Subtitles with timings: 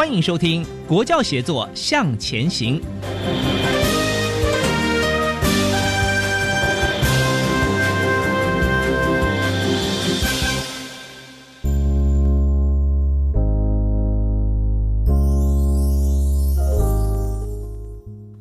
[0.00, 2.80] 欢迎收听《国教协作向前行》。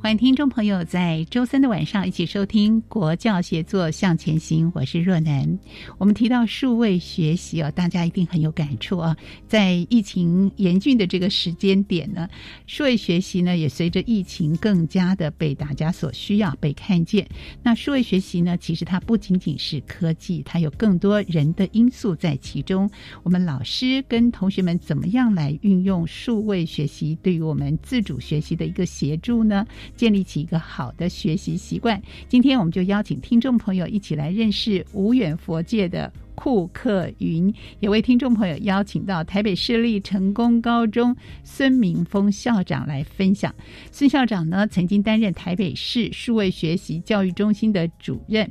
[0.09, 5.59] 欢迎听众朋友在周三的晚上一起收听国教协作向前行，我是若楠。
[5.99, 9.15] 我们提到数位学习哦，大家一定很有感触啊。
[9.47, 12.27] 在疫情严峻的这个时间点呢，
[12.65, 17.29] 数位学习呢也随着疫情更加的被大家所需要、被看见。
[17.61, 22.89] 那数位学习呢，其实它不仅仅是科技，它有更多人的因素在其中。
[23.21, 29.67] 我们老师跟同学们怎么样来运用数位学习，对于我们自主学习的一个协助呢？
[29.99, 32.01] 建立起一个好的学习习惯。
[32.29, 43.53] 今天我们就邀请听众朋友一起来认识无远佛界的库克云，也为听众朋友邀请到台北市立成功高中孙明峰校长来分享。
[43.91, 48.49] 孙校长呢，曾经担任台北市数位学习教育中心的主任。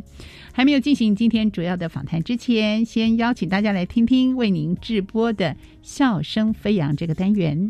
[0.52, 7.66] 还没有进行今天主要的访谈之前，先邀请大家来听听为您直播的“笑声飞扬”这个单元。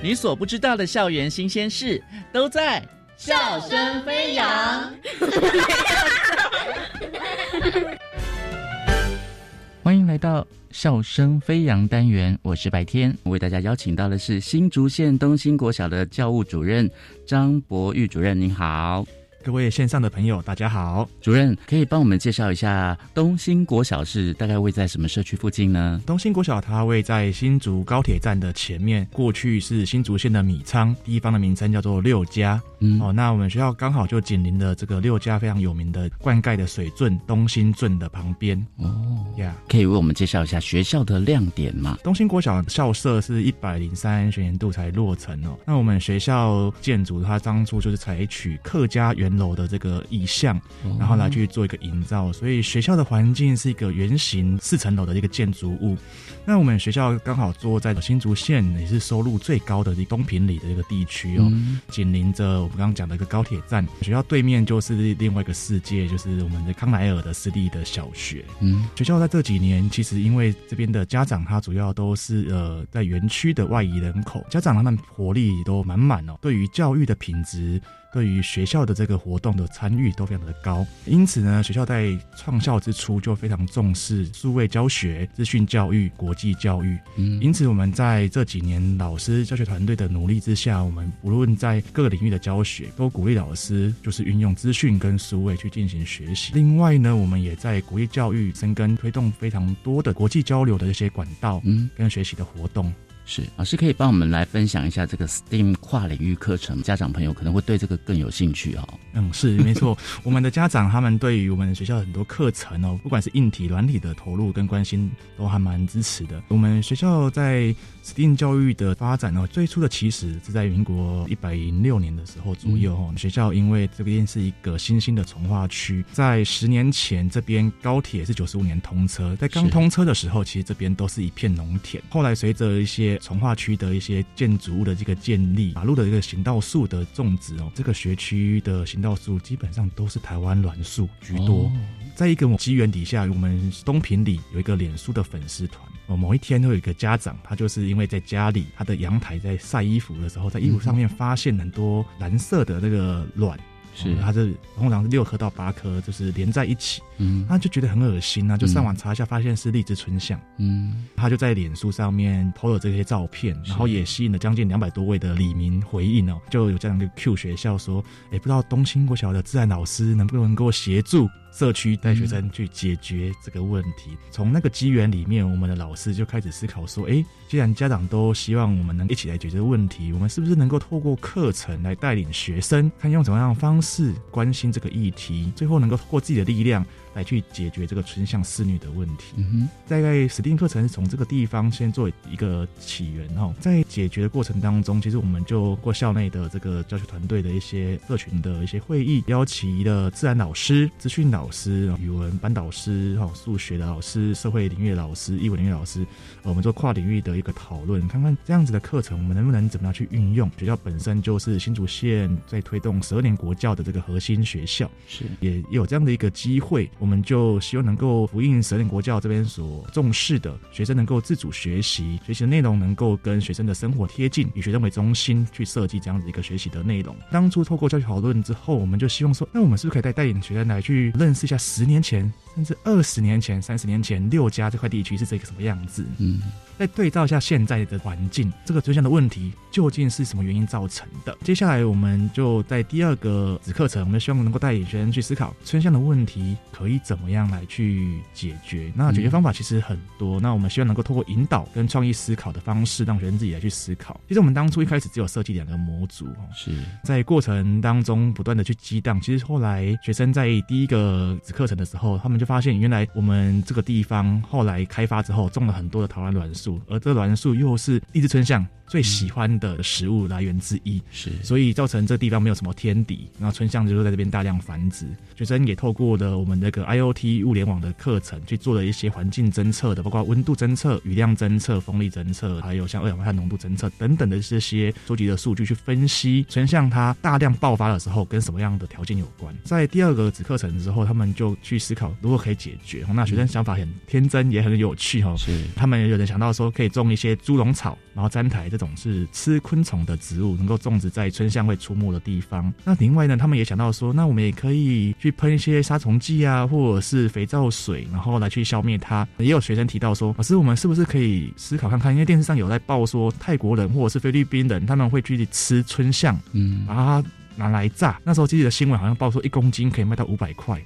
[0.00, 2.00] 你所不知道的校园新鲜事，
[2.32, 2.80] 都在
[3.16, 4.94] 笑声飞扬。
[9.82, 16.88] 欢迎来到笑声飞扬单元，我是白天，为大家邀请到的是新竹县东兴国小的教务主任
[17.26, 19.04] 张博玉主任，您好。
[19.48, 21.08] 各位线上的朋友，大家好。
[21.22, 26.02] 主任可以帮我们介绍一下东兴国小是大概位在什么社区附近呢？
[26.04, 32.60] 东兴国小它位在新竹高铁站的前面，过去是新竹县的米仓，地方的名称叫做六家。
[32.80, 38.54] 嗯，哦，那我们学校刚好就紧邻的这个六家非常有名的灌溉的水圳东兴圳的旁边。
[38.76, 41.96] 哦，呀，可以为我们介绍一下学校的亮点吗？
[42.04, 45.58] 东兴国小校舍是一百零三学年度才落成哦。
[45.64, 50.60] 那我们学校建筑它当初就是采取客家园楼的这个意象，
[50.98, 55.96] 然后来去做一个营造，所以学校的环境是一个圆形四层楼的一个建筑物。
[56.44, 61.52] 那我们学校刚好坐在新竹县也是收入最高的东平里的一个地区哦，
[61.88, 63.86] 紧邻着我们刚刚讲的一个高铁站。
[64.00, 68.44] 学校对面就是另外一个世界，就是我们的康莱尔的私立的小学。
[68.60, 77.80] 嗯，学校在这几年其实因为这边的家长他主要都是呃在园区的外移人口，家长他们活力都满满哦，对于教育的品质。
[78.12, 86.98] 对于学校的这个活动的参与都非常的高，因此呢，学校在创校之初就非常重视数位教学、资讯教育、国际教育。
[87.16, 96.52] 嗯，因此我们在这几年老师教学团队的努力之下，我们无论在各个领域的教学，都鼓励老师就是运用资讯跟数位去进行学习。
[96.54, 102.92] 另外呢，我们也在国际教育深耕推动非常多的国际交流的一些管道，嗯，跟学习的活动。
[103.28, 108.88] 是老师可以帮我们来分享一下这个 STEAM 跨领域课程，家长朋友可能会对这个更有兴趣哦。
[109.12, 116.42] 嗯，是 没错，我们的家长他们对于我们学校很多课程哦，不管是硬体、软体的投入跟关心，都还蛮支持的。
[116.48, 123.12] 我们学校在 STEAM 教育的发展哦，最初的起始是在民国一百零六年的时候左右哦。
[123.18, 132.02] 学校因为这边是一个新兴的从化区，在十年前这边高铁是九十五年通车，在刚通车的时候，其实这边都是一片农田。
[132.08, 141.70] 后来随着一些从化区的一些建筑物的这个建立，马路的一个行道树的种植哦，这个学区的行道树基本上都是台湾栾树居多。
[142.14, 153.58] 在一个机缘底下，我们东平里有一个脸书的粉丝团哦，某一天会有一个家长，他就是因为在家里他的阳台在晒衣服的时候，在衣服上面发现很多蓝色的那个卵。
[153.98, 157.02] 是它是通常是六颗到八颗，就是连在一起。
[157.18, 160.40] 嗯，他就觉得很恶心啊，就上网查一下，发现是荔枝春象。
[160.58, 171.28] 嗯，他就在脸书上面 PO 了这些照片，然后也吸引了将近两百多位的李明回应哦，就有这样一个 Q 学校说，哎，不知道东兴国小的自然老师能不能给我协助。
[171.58, 186.86] 社区带学生去解决这个问题，从那个机缘里面，我们的老师就开始思考说：，哎，既然家长都希望我们能一起来解决问题，我们是不是能够透过课程来带领学生，看用怎么样的方式关心这个议题，最后能够透过自己的力量。
[187.14, 189.34] 来去解决这个春向侍女的问题。
[189.36, 206.06] 嗯哼，大概指定课程是从这个地方先做一个起源哈，在解决的过程当中，其实我们就过校内的这个教学团队的一些社群的一些会议，邀请了自然老师、资讯老师、语文班导师、哈数学的老师、社会领域的老师、艺文领域老师，
[206.42, 210.50] 我们做跨领域的一个讨论，看看这样子的课程我们能不能怎么样去运用。
[210.58, 216.90] 学校本身就是新竹县在推动十二年国教的这个核心学校，是也有这样的一个机会。
[216.98, 227.14] 我们就希望能够呼应蛇岭国教这边所重视的，学生能够自主学习，学习的内容能够跟学生的生活贴近，以学生为中心去设计这样子一个学习的内容。
[227.30, 236.04] 当初透过教学讨论之后，我们就希望说，那我们是不是可以带带领学生来去认识一下十年前，甚至二十年前、三十年前六家这块地区是这个什么样子？
[236.18, 236.42] 嗯。
[236.78, 241.36] 再对照一下现在的环境，这个村乡的问题究竟是什么原因造成的？
[241.42, 248.92] 接下来我们就在第二个子课程，我们希望能够带领学生去思考春象的问题可以怎么样来去解决。
[248.94, 254.20] 那解决方法其实很多，那我们希望能够透过引导跟创意思考的方式，让学生自己来去思考。
[254.28, 256.70] 其实我们当初一开始只有设计两个模组，是
[257.02, 259.20] 在过程当中不断的去激荡。
[259.20, 266.67] 其实后来学生在第一个子课程的时候，他们就发现原来我们这个地方后来开发之后种了很多的桃花卵树。
[266.88, 275.06] 而这栾素又是荔枝春象最喜欢的食物来源之一，是，所以造成这地方没有什么天敌，然后春象就在这边大量繁殖。
[275.36, 289.54] 学生也透过了我们那个 IOT 物联网的课程，去做了一些环境侦测的，包括温度侦测、雨量侦测、风力侦测，还有像二氧化碳浓度侦测等等的这些收集的数据，去分析春象它大量爆发的时候跟什么样的条件有关。
[289.64, 293.04] 在第二个子课程之后，他们就去思考如何可以解决。
[293.14, 295.34] 那学生想法很天真，也很有趣哦。
[295.36, 302.72] 是，他们有人想到说可以种一些猪笼草，然后粘台这种是吃昆虫的植物，能够种植在春象会出没的地方。
[302.84, 309.26] 那另外呢，他们也想到说，那我们也可以去喷一些杀虫剂啊，或者是肥皂水，然后来去消灭它。
[309.38, 312.12] 也有学生提到说，老师，我们是不是可以思考看看？
[312.12, 317.22] 因为电视上有在报说，泰国人或者是菲律宾人，他们会去吃春象，嗯，然后。
[317.58, 320.80] 拿来炸，那时候记得新闻好像报说一公斤可以卖到五百块。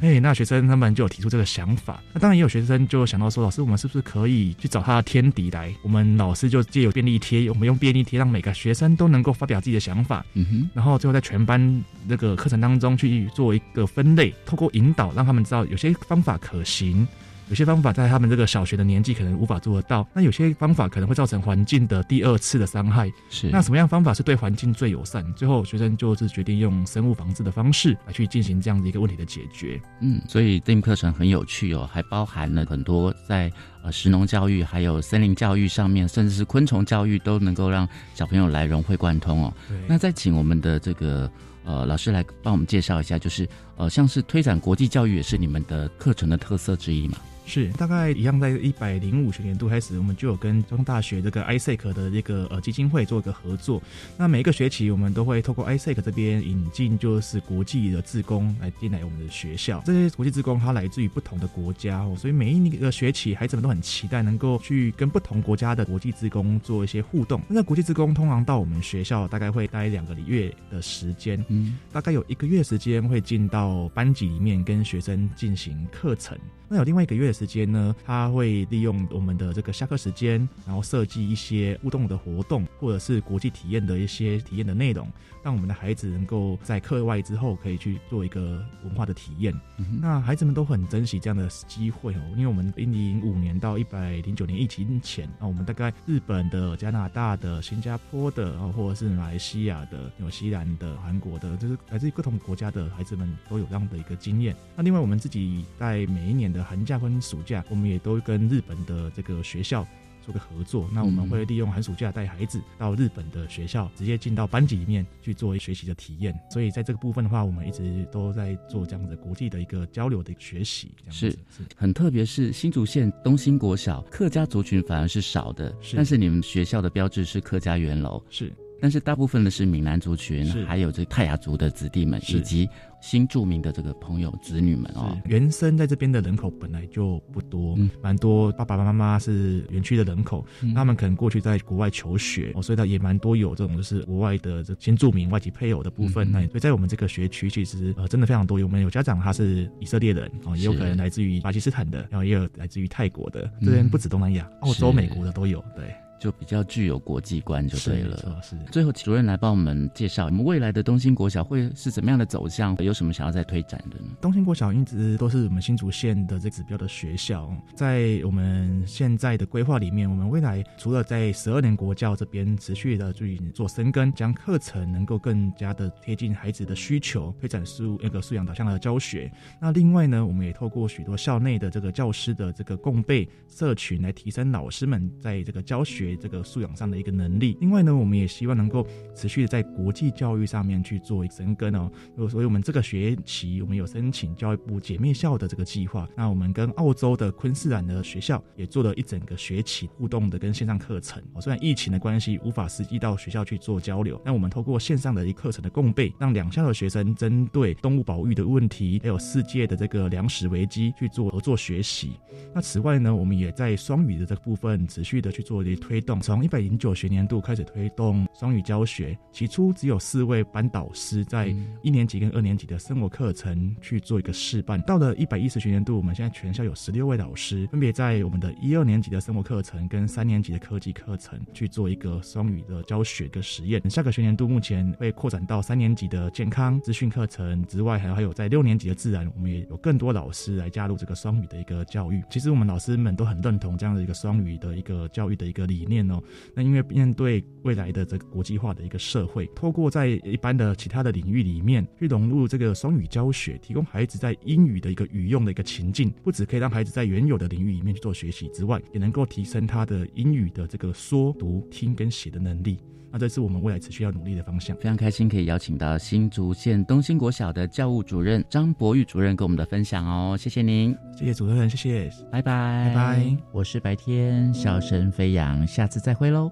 [0.00, 2.02] 哎，那学生他们就有提出这个想法。
[2.12, 5.72] 那当然也有学生就想到说，老师，我们是不是可以去找他的天敌来？
[5.82, 10.24] 我们老师就借有便利贴，我们用便利贴让每个学生都能够发表自己的想法。
[10.32, 17.06] 嗯哼，然后最后在全班那个课程当中去做一个分类，透过引导让他们知道有些方法可行。
[17.48, 23.12] 有些方法在他们这个小学的年纪可能无法做得到，那有些方法可能会造成环境的第二次的伤害。
[23.28, 25.24] 是，那什么样方法是对环境最友善？
[25.34, 29.80] 最后学生就是决定用生物防治的方式来去进行这样的一个问题的解决。
[30.00, 33.52] 嗯，所以这门课程很有趣哦，还包含了很多在
[33.82, 39.52] 呃食农教育、还有森林教育上面，甚至是昆虫教育都能够让小朋友来融会贯通哦。
[39.86, 41.30] 那再请我们的这个
[41.64, 43.46] 呃老师来帮我们介绍一下，就是
[43.76, 47.18] 呃像是推展国际教育也是你们的课程的特色之一嘛？
[47.46, 53.82] 是，大概一样，在一百零五学年度开始，我们就有跟交通大学这个 ISEC 的这个呃基金会做一个合作。
[54.16, 59.82] 那每一个学期，我们都会透过 ISEC 这边引进，就是国际的志工来进来我们的学校。
[59.84, 67.40] 这些国际志工，他来自于不同的国家哦，所以每一个学期，孩子们都很期待能够去跟不同国家的国际志工做一些互动。
[67.46, 76.36] 那国际志工通常到我们学校，大概会待两个月的时间，嗯，大概有一个月时间会进到班级里面跟学生进行课程。
[76.74, 85.06] 那有另外一个月的时间呢，他会利用我们的这个下课时间，然后设计一些互动的活动，或者是国际体验的一些体验的内容，
[85.44, 89.54] 让我们的孩子能够在课外之后可以去做一个文化的体验。
[90.00, 104.56] 那孩子们都很珍惜这样的机会哦，因为我们一零五年到一百零九年疫情前，啊我们大概日本的、加拿大的、新加坡的啊，或者是马来西亚的、纽西兰的、韩国的，就是来自于不同国家的孩子们都有这样的一个经验。
[104.74, 109.86] 那另外我们自己在每一年的寒假跟暑假，我们也都跟日本的这个学校
[110.24, 110.88] 做个合作。
[110.92, 116.34] 那我们会利用寒暑假带孩子到日本的学校，直接进到班级里面去做学习的体验。
[116.50, 120.92] 所以在这个部分的话，我们一直都在做这样子国际的一个交流的学习。
[121.10, 121.36] 是，
[121.76, 128.22] 很特别是新竹县东兴国小客家族群反而是少的，但是你们学校的标志是客家圆楼。
[128.30, 128.52] 是。
[128.80, 132.68] 但是大部分的是闽南族群，还有这泰雅族的子弟们，以及
[133.00, 135.16] 新著名的这个朋友子女们哦。
[135.26, 146.30] 原生在这边的人口本来就不多，蛮多爸爸妈妈是园区的人口，他们可能过去在国外求学，哦，所以他也蛮多有这种就是国外的这新著名外籍配偶的部分。
[146.30, 148.60] 那所以在我们这个学区，其实呃真的非常多。
[148.62, 155.84] 我们有家长他是以色列人哦，也有可能来自于巴基斯坦的，然后也有来自于泰国的，这边不止东南亚，澳洲、美国的都有，对。
[156.18, 158.40] 就比较具有国际观就对了。
[158.42, 162.76] 是，最后主任来帮我们介绍，我们未来的东兴国小会是怎么样的走向？
[162.78, 164.16] 有什么想要再推展的呢？
[164.20, 179.30] 东兴国小一直都是我们新竹县的这指标的学校，在我们现在的规划里面，我们未来除了在十二年国教这边持续的去做深耕，将课程能够更加的贴近孩子的需求，推展素那个素养导向的教学。
[179.60, 186.03] 那另外呢，我们也透过许多校内的这个教师的这个共备社群，来提升老师们在这个教学。
[186.04, 187.56] 学这个素养上的一个能力。
[187.60, 191.90] 另外呢，我们也希望能够持续的在国际教育上面去做深耕哦。
[192.28, 196.06] 所以，我们这个学期我们有申请教育部姐妹校的这个计划。
[196.16, 201.22] 那我们跟澳洲的昆士兰的学校也做了一整个学期互动的跟线上课程。
[201.40, 212.12] 虽然疫情的关系无法实际到学校去做交流，但我们透过线上的一课程的共备，让两校的学生针对动物保育的问题，还有世界的这个粮食危机去做合作学习。
[212.54, 215.93] 那此外呢，我们也在双语的这个部分持续的去做一些推。
[216.00, 224.80] 动从一百零九学年度开始推动双语教学，起初只有四位班导师在一年级跟二年级的生活课程去做一个示范。
[224.82, 233.80] 到了一百一十学年度，我们现在全校有十六位老师，分别在我们的一二年级的生活课程跟三年级的科技课程去做一个双语的教学跟实验。
[233.90, 242.22] 下个学年度目前会扩展到三年级的健康资讯课程之外，还还有在六年级的自然，我们也有更多老师来加入这个双语的一个教育。
[242.30, 246.08] 其实我们老师们都很认同这样的一个双语的一个教育的一个理念。
[246.10, 246.22] 哦，
[246.54, 262.78] 那因为面对未来的这个国际化的一个社会，透过在一般的其他的领域里面去融入这个双语教学，提供孩子在英语的一个语用的一个情境，不止可以让孩子在原有的领域里面去做学习之外，也能够提升他的英语的这个说读听跟写的能力。
[263.16, 264.76] 那这是我们未来持续要努力的方向。
[264.78, 273.36] 非常开心可以邀请到新竹县东兴国小的教务主任张博玉主任跟我们的分享哦，谢谢您，谢谢主持人，谢谢，拜拜，拜拜。
[273.52, 276.50] 我是白天笑声飞扬，下次再会喽。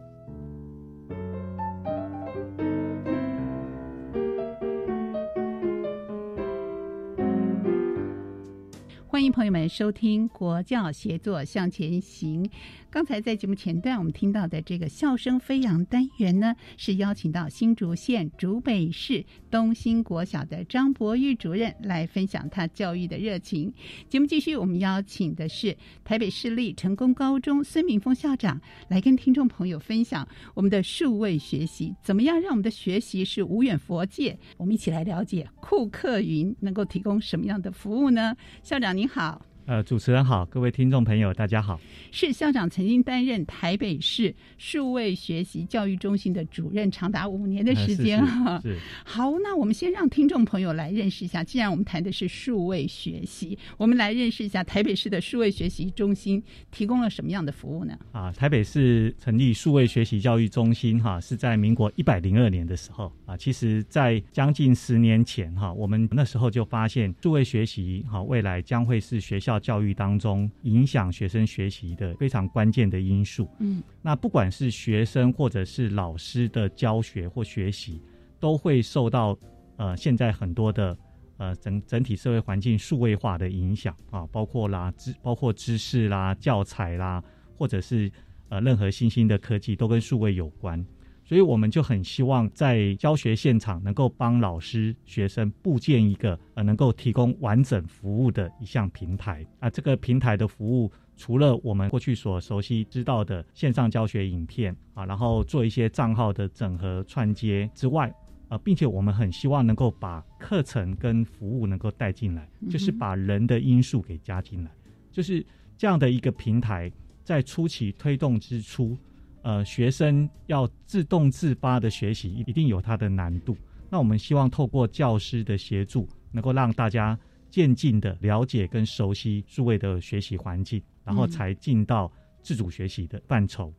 [9.43, 12.45] 朋友们收听《国教协作向前行》。
[12.89, 23.75] 刚才在节目前段，我们听到的这个笑声飞扬单元呢，是邀请到新竹县竹北市东兴国小的张博玉主任来分享他教育的热情。
[24.09, 34.39] 节目继续，我们邀请的是台北市立成功高中孙明峰校长来跟听众朋友分享我们的数位学习，怎么样让我们的学习是无远佛界？
[34.57, 38.37] 我们一起来了解库克云能够提供什么样的服务呢？
[38.63, 39.32] 校长您好。
[39.65, 41.81] 呃，主持人好，各位听众朋友，大家好。
[42.11, 48.61] 是校长曾经担任台北市数位学习教育中心的主任，长达五年的时间哈。
[48.61, 48.77] 是。
[49.05, 51.45] 好，那我们先让听众朋友来认识一下。
[51.45, 56.43] 既然我们谈的是数位学习，我们来认识一下台北市的数位学习中心
[56.73, 57.97] 提供了什么样的服务呢？
[58.11, 63.37] 啊，台北市成立数位学习教育中心哈，是在民国一百零二年的时候啊。
[63.37, 69.52] 其实，在将近十年前哈，我们那时候就发现数位学习哈，未来将会是学校。
[69.59, 73.49] 教育当中影响学生学习的非常关键的因素。
[73.59, 78.01] 嗯，那不管是学生或者是老师的教学或学习，
[78.39, 79.39] 都会受到
[79.77, 80.97] 呃现在很多的
[81.37, 87.23] 呃整整体社会环境数位化的影响啊，包括啦知包括知识啦、教材啦，
[87.57, 88.11] 或者是
[88.49, 90.85] 呃任何新兴的科技都跟数位有关。
[91.33, 99.71] 所以我们就很希望在教学现场能够帮老师、学生构建一个呃能够提供完整服务的一项平台啊。
[99.71, 108.15] 这个平台的服务除了我们过去所熟悉知道的线上教学影片啊，然后做一些账号的整合串接之外，
[108.49, 114.71] 呃，并且我们很希望能够把课程跟服务能够带进来，就是把人的因素给加进来，
[115.11, 115.43] 就是
[115.79, 116.93] 这样的一个平台
[117.25, 118.99] 在初期推动之初。
[119.43, 123.57] 呃，学生要自动自发的学习，一定有它的难度。
[123.91, 127.19] 那我们希望透过教师的协助，能够让大家
[127.51, 133.73] 渐进的了解跟熟悉数位的学习环境，然后才进到自主学习的范畴。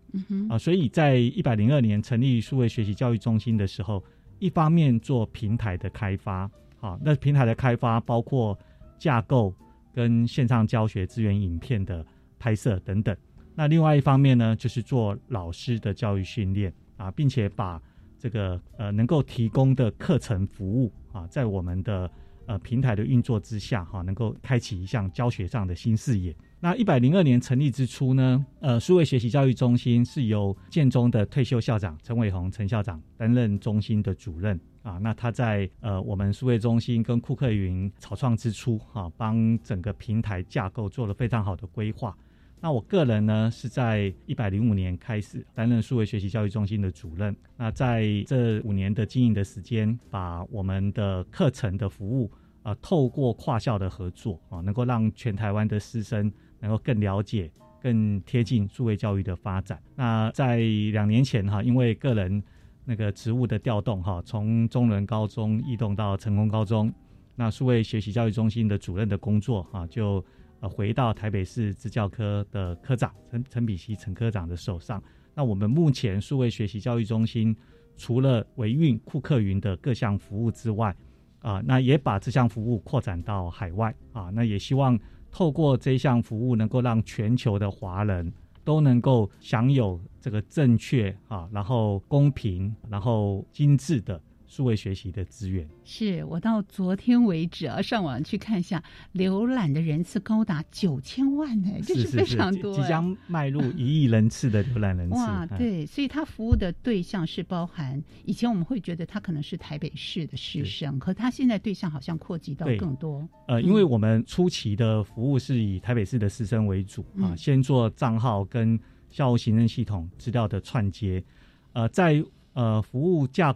[0.50, 4.04] 啊，所以在一百零二年成立数位学习教育中心的时候，
[4.40, 8.58] 一方面做平台的开发，好，那平台的开发包括
[9.00, 9.54] 架构
[9.94, 12.06] 跟线上教学资源影片的
[12.38, 13.16] 拍摄等等。
[13.56, 17.82] 那另外一方面呢，就是做老师的教育训练啊，并且把
[18.18, 22.10] 这个呃能够提供的课程服务啊，在我们的
[22.46, 26.36] 呃平台的运作之下哈，能够开启一项教学上的新视野。
[26.60, 34.98] 那一百零二年成立之初呢，呃，数位学习教育中心是由建中的退休校长陈伟宏陈校长担任中心的主任啊。
[34.98, 42.18] 那他在呃我们数位中心跟库克云草创之初哈，帮整个平台架构做了非常好的规划。
[42.64, 47.36] 那我个人呢，是在一百零五年开始担任数位学习教育中心的主任。
[47.58, 56.32] 那在这五年的经营的时间，把我们的课程的服务啊，透过跨校的合作啊，能够让全台湾的师生。
[56.62, 57.52] 能够更了解、
[57.82, 59.78] 更贴近数位教育的发展。
[59.98, 60.60] 那在
[60.94, 62.42] 两年前哈，因为个人
[62.86, 66.90] 那个职务的调动哈，从中仑高中移动到成功高中，
[67.36, 70.24] 那数位学习教育中心的主任的工作哈，就
[70.64, 75.04] 呃回到台北市职教科的科长陈陈比希陈科长的手上。
[75.36, 77.56] 那我们目前数位学习教育中心
[77.98, 80.96] 除了维运库克云的各项服务之外，
[81.40, 84.98] 啊，那也把这项服务扩展到海外啊，那也希望。
[85.36, 88.32] 透过这项服务，能够让全球的华人
[88.64, 94.22] 都能够享有这个正确啊，然后公平，然后精致的。
[94.54, 98.84] 数位学习的资源是我到昨天为止啊，上网去看一下，
[99.16, 105.16] 浏览的人次高达九千万呢，这是非常多，即将迈入一亿人次的浏览人次。
[105.16, 113.28] 哇，对，所以他服务的对象是包含以前我们会觉得他可能是台北市的师生，可他现在对象好像扩及到更多。
[113.48, 118.80] 呃，因为我们初期的服务是以台北市的师生为主啊，先做账号跟
[119.10, 121.24] 校务行政系统资料的串接，
[121.72, 123.52] 呃，在呃服务架。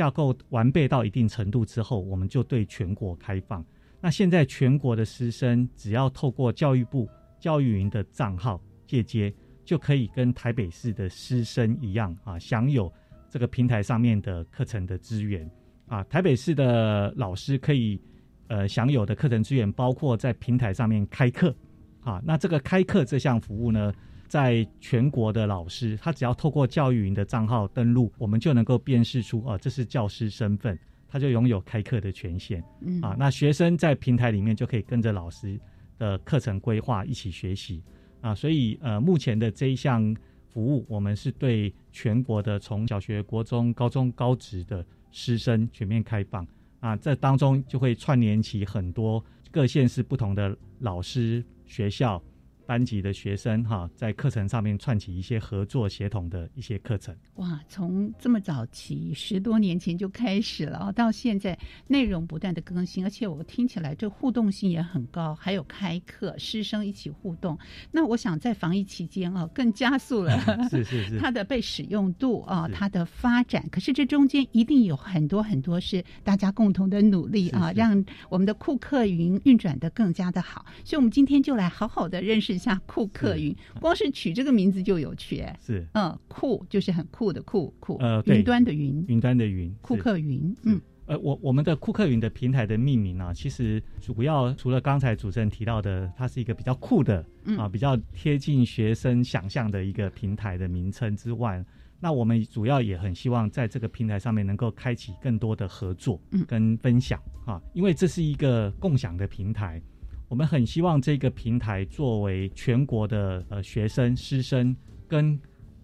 [0.00, 3.62] 架构完备到一定程度之后，我们就对全国开放。
[4.00, 7.06] 那现在全国的师生只要透过教育部
[7.38, 9.30] 教育云的账号借接，
[9.62, 12.90] 就可以跟台北市的师生一样啊，享有
[13.28, 15.46] 这个平台上面的课程的资源
[15.86, 16.02] 啊。
[16.04, 18.00] 台北市的老师可以
[18.48, 21.54] 呃享有的课程资源，包括在平台上面开课
[22.00, 22.22] 啊。
[22.24, 23.92] 那这个开课这项服务呢？
[24.30, 32.62] 在全国的老师，他只要透过教育云的账号登录，我们就能够辨识出，哦，这是教师身份，他就拥有开课的权限。
[32.80, 35.58] 嗯啊，那学生在平台里面就可以跟着老师
[35.98, 37.82] 的课程规划一起学习
[38.20, 38.32] 啊。
[38.32, 40.14] 所以呃，目前的这一项
[40.46, 46.46] 服务，我们是对全国的从小学、国中、高中、高职的师生全面开放
[46.78, 46.96] 啊。
[46.96, 52.22] 这当中就会串联起很多各县市不同的老师、学校。
[52.70, 57.12] 班级的学生哈，在课程上面串起一些合作协同的一些课程。
[57.34, 67.58] 哇，从这么早期十多年前就开始了，到现在内容不断的更新，而且我听起来这互动性也很高，还有开课师生一起互动。
[67.90, 70.38] 那我想在防疫期间啊，更加速了
[70.70, 73.68] 是是是它的被使用度啊，它的发展。
[73.72, 80.64] 可是这中间一定有很多很多是大家共同的努力啊，让我们的库克云运转的更加的好。
[80.84, 82.59] 所以，我们今天就来好好的认识。
[82.60, 85.86] 下库克云，光是取这个名字就有趣哎，是。
[85.94, 97.56] 嗯，酷就是很酷的酷酷，呃，云端的云，云端的云，库克云，嗯，呃，我我们的库克云的平台的命名啊，其实主要除了刚才主持人提到的，它是一个比较酷的嗯。
[97.56, 101.64] 啊，比较贴近学生想象的一个平台的名称之外，
[101.98, 109.82] 那我们主要也很希望在这个平台上面能够开启更多的合作跟分享啊，因为这是一个共享的平台。
[110.30, 114.74] 我们很希望这个平台作为全国的呃学生师生
[115.08, 115.36] 跟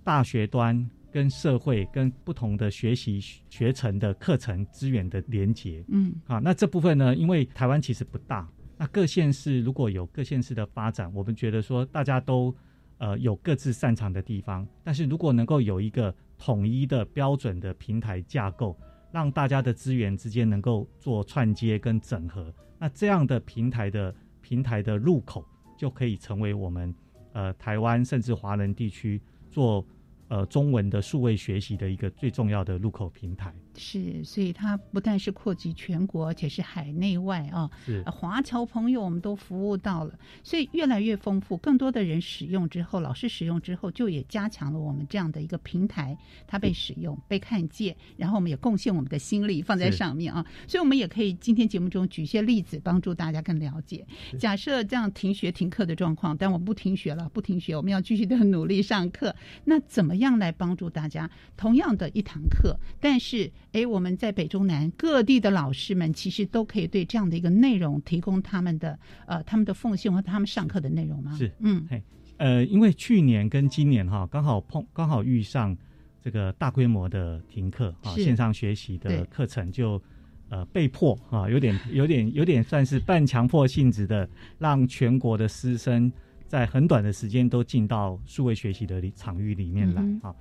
[0.04, 5.84] 大学端、跟社会、跟不同的学习学程的课程资源的连接。
[5.88, 12.54] 嗯，啊，那这部分呢，因为台湾其实不大，那各县市如果有各县市的发展，我们觉得说大家都
[12.98, 18.78] 呃有各自擅长的地方，但是如果能够有一个统一的标准的平台架构，
[19.10, 24.14] 让大家的资源之间能够做串接跟整合，那这样的平台的。
[24.46, 25.44] 平台的入口
[25.76, 26.94] 就可以成为我们
[27.32, 29.84] 呃台湾甚至华人地区做
[30.28, 33.52] 呃中文的数位学习的一个最重要的入口平台。
[33.78, 37.70] 是，所以它不但是扩及全国，而且是海内外啊。
[37.84, 50.44] 是华侨朋友，我们都服务到了，所以越来越丰富，更多的人使用之后，老师使用之后，就也加强了我们这样的一个平台，它被使用、被看见，然后我们也贡献我们的心力放在上面啊。
[50.66, 54.06] 所以，我们也可以今天节目中举一些例子，帮助大家更了解。
[54.38, 59.34] 假设这样停学停课的状况，但我不停学了，不停学，我们要继续的 努力上课。
[59.64, 61.30] 那怎么样来帮助大家？
[61.56, 63.52] 同样的一堂课，但是。
[63.76, 71.36] 哎，我们在北中南各地的老师们，其实都可以对这样的一个内容提供他们的呃他们的奉献和他们上课的内容吗？
[71.36, 72.02] 是，嗯，嘿，
[72.38, 75.76] 呃，因为去年跟今年哈刚好碰刚好遇上
[76.22, 80.02] 这个大规模的停课啊，线上学习的课程就
[80.48, 84.26] 呃被迫啊，有点有点有点算是半强迫性质的，
[84.58, 86.10] 让全国的师生
[86.46, 90.34] 在很短的时间都进到数位学习的场域里面来啊。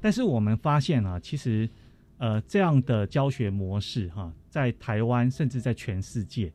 [0.00, 1.70] 但是我们发现啊，其实
[2.22, 6.52] 呃这样的教学模式哈，在台湾甚至在全世界，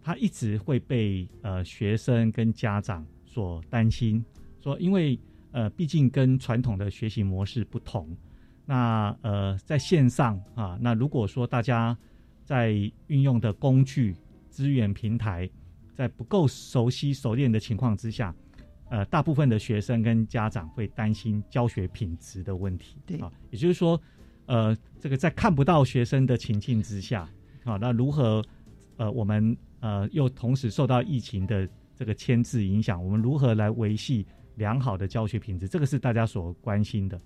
[0.00, 4.24] 它一直会被呃学生跟家长所担心，
[4.60, 5.18] 说因为。
[5.52, 8.16] 呃，毕竟跟传统的学习模式不同，
[8.64, 11.98] 那呃，在线上啊，那如果说大家
[12.44, 12.70] 在
[13.08, 14.14] 运用的工具、
[14.48, 15.50] 资源、平台
[15.92, 18.32] 在不够熟悉、熟练的情况之下，
[18.90, 22.96] 呃，大部分的学生跟家长会担心教学品质的问题。
[23.04, 24.00] 对啊，也就是说，
[24.50, 27.22] 呃，这个在看不到学生的情境之下，
[27.62, 28.44] 啊，那如何
[28.96, 34.26] 呃，我们呃又同时受到疫情的这个牵制影响，我们如何来维系？
[34.56, 37.18] 良好的教学品质，这个是大家所关心的。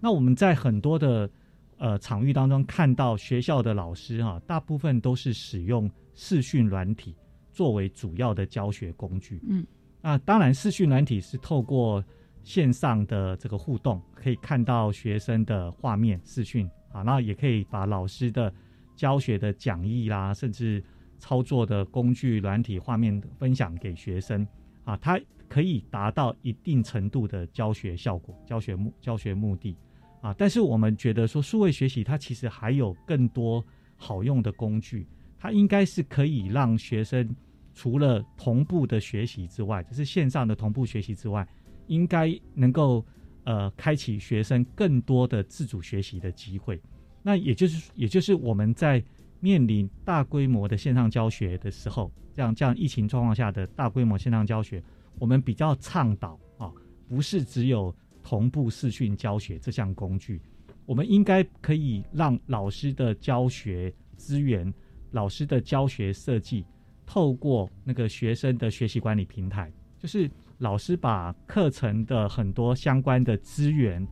[0.00, 1.30] 那我们在很多的
[1.78, 7.14] 呃场域当中看到，学校的老师哈，大部分都是使用视讯软体
[7.52, 9.40] 作为主要的教学工具。
[9.48, 9.64] 嗯，
[10.02, 12.04] 那当然，视讯软体是透过
[12.44, 18.54] 线上的这个互动，可以看到学生的画面视讯啊，那也可以把老师的
[18.94, 20.80] 教学的讲义啦，甚至
[21.18, 24.46] 操作的工具软体画面分享给学生
[24.84, 25.20] 啊，它。
[25.46, 29.76] 可以达到一定程度的教学效果、教学目教学目的
[30.20, 35.06] 啊，但是我们觉得说，数位学习它其实还有更多好用的工具，
[35.38, 37.28] 它应该是可以让学生
[37.72, 41.46] 除了同步的学习之外，就是线上的同步学习之外，
[41.86, 43.04] 应该能够
[43.44, 46.80] 呃开启学生更多的自主学习的机会。
[47.22, 49.02] 那也就是也就是我们在
[49.40, 54.82] 面临大规模的线上教学的时候，这样这样疫情状况下的大规模线上教学。
[55.18, 56.72] 我们比较倡导啊，
[57.08, 60.40] 不是只有同步视讯教学这项工具，
[60.86, 64.72] 我们应该可以让老师的教学资源、
[65.12, 66.66] 老师的教学设计，
[67.06, 70.28] 透过那个学生的学习管理平台，就是
[70.64, 74.06] 老师把课程的很多相关的资源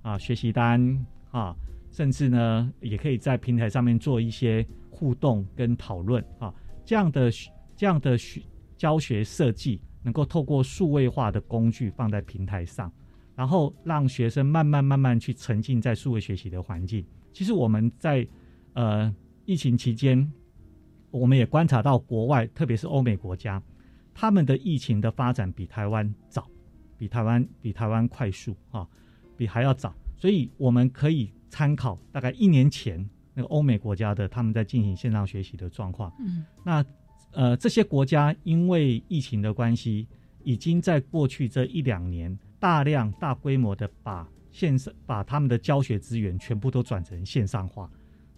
[0.00, 1.54] 啊、学习单啊，
[1.90, 7.30] 甚至呢，也可以在平台上面做一些互动跟讨论啊，这样的
[7.76, 8.40] 这样的学
[8.76, 9.80] 教学设计。
[10.04, 12.90] 能够透过数位化的工具放在平台上，
[13.34, 17.04] 然后让学生慢慢慢慢去沉浸在数位学习的环境。
[17.32, 18.26] 其实我们在
[18.74, 20.32] 呃疫情期间，
[21.10, 23.60] 我们也观察到国外，特别是欧美国家，
[24.20, 26.44] 他们的疫情的发展比台湾早，
[26.98, 28.84] 比台湾比台湾快速啊，
[29.36, 29.94] 比还要早。
[30.16, 36.12] 所以我们可以参考大概一年前那个欧美国家的他们在进行线上学习的状况。
[36.18, 36.84] 嗯，那。
[37.32, 40.08] 呃，这些国家因为疫情的关系，
[40.44, 47.88] 已经在过去这一两年大量大规模的把线上把他们的教学资源全部都转成线上化，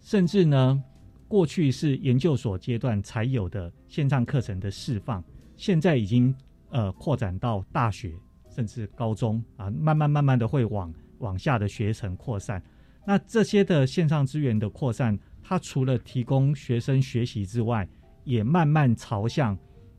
[0.00, 0.82] 甚至呢，
[1.28, 5.22] 过去是研究所阶段才有的线上课程的释放，
[5.60, 6.34] 现在已经
[6.70, 8.14] 呃扩展到大学
[8.48, 12.62] 甚至高中啊，慢慢慢慢的会往往下的学程扩散。
[13.06, 17.86] 那这些的线上资源的扩散，它除了提供学生学习之外，
[18.24, 19.56] 也慢慢朝向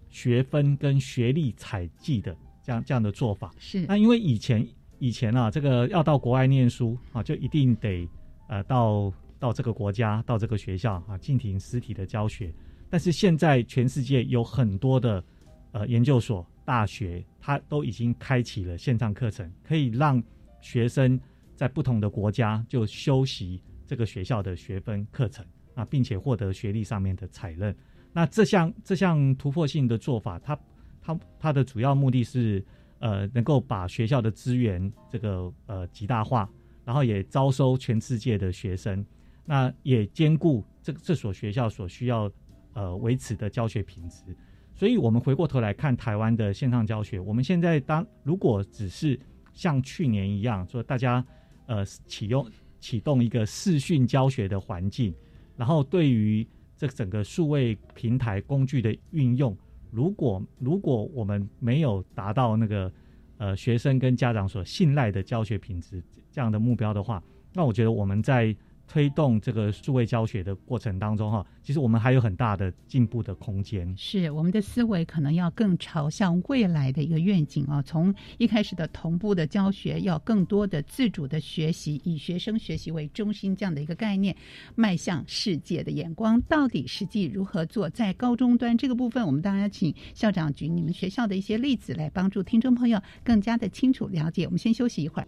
[0.09, 8.09] 学分跟学历采集的这样这样的做法是那因为以前以前啊，这个要到国外念书啊，就一定得
[8.49, 12.51] 呃到到这个国家到这个学校啊进行实体的教学。
[12.89, 15.23] 但是现在全世界有很多的
[15.71, 20.21] 呃研究所、大学，它都已经开启了线上课程，可以让
[20.61, 21.19] 学生
[21.55, 27.75] 在不同的国家就修习这个学校的学分课程啊，并且获得学历上面的采认。
[28.13, 30.59] 那这项这项突破性的做法，它
[31.01, 32.63] 它它的主要目的是，
[32.99, 36.49] 呃，能够把学校的资源这个呃极大化，
[36.83, 39.05] 然后也招收全世界的学生，
[39.45, 42.29] 那也兼顾这这所学校所需要
[42.73, 44.35] 呃维持的教学品质。
[44.73, 49.19] 所以，我们回过头来看台湾的线上教学，我们现在当如果只是
[49.53, 51.23] 像去年一样，说大家
[51.67, 55.13] 呃启用启动一个视讯教学的环境，
[55.55, 59.55] 然后对于这整个数位平台工具的运用，
[59.91, 62.91] 如果如果我们没有达到那个
[63.37, 67.21] 呃学生跟家长所信赖的教学品质这样的目标的话，
[67.53, 68.55] 那我觉得我们在。
[68.91, 73.95] 推动这个数位教学的过程当中，哈，其实我们还有很大的进步的空间。
[73.95, 84.35] 是我们的思维可能要更朝向未来的一个愿景啊，从一开始的同步的教学，要更多的自主的学习，以学生学习为中心这样的一个概念，
[84.75, 87.89] 迈向世界的眼光，到底实际如何做？
[87.89, 94.43] 在高中端这个部分，我们当然请校长举你们学校的一些例子来帮助听众朋友更加的清楚了解。
[94.43, 95.27] 我们先休息一会儿。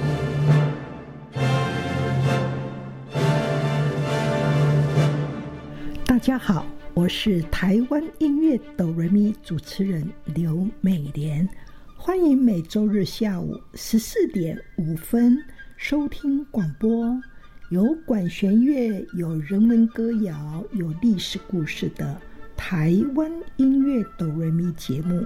[6.21, 11.49] 大家好，我是台湾音乐哆瑞咪主持人刘美莲，
[11.95, 15.35] 欢迎每周日下午十四点五分
[15.77, 17.19] 收听广播，
[17.71, 22.15] 有管弦乐，有人文歌谣，有历史故事的
[22.55, 25.25] 台湾音乐哆瑞咪节目。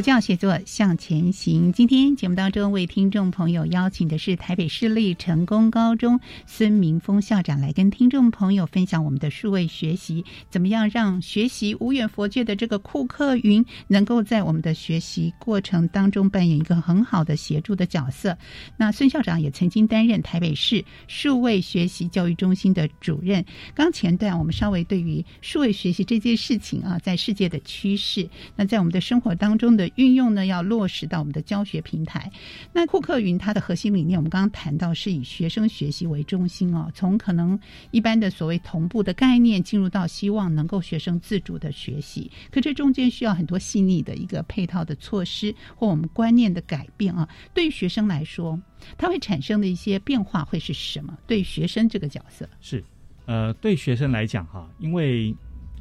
[0.00, 1.70] 国教写作向前行。
[1.74, 18.38] 今天节目当中为听众朋友邀请的是台北市立成功高中孙明峰校长，来跟听众朋友分享我们的数位学习，怎么样让学习无远佛界的这个库克云，能够在我们的学习过程当中扮演一个很好的协助的角色。
[18.78, 23.44] 那孙校长也曾经担任台北市数位学习教育中心的主任。
[23.74, 29.76] 刚前段我们稍微对于数位学习这件事情啊，在世界的趋势，那在我们的生活当中。
[29.76, 32.30] 的运用呢，要落实到我们的教学平台。
[32.72, 37.58] 那库克云它的核心理念，我们刚刚谈到是以学生学习为中心哦，从可能
[37.90, 42.30] 一般的所谓同步的概念，进入到希望能够学生自主的学习。
[42.50, 47.28] 可这中间需要很多细腻的一个配套的措施或我们观念的改变啊。
[47.52, 48.60] 对于学生来说，
[48.96, 51.16] 它会产生的一些变化会是什么？
[51.26, 52.82] 对学生这个角色是
[53.26, 55.34] 呃，对学生来讲哈，因为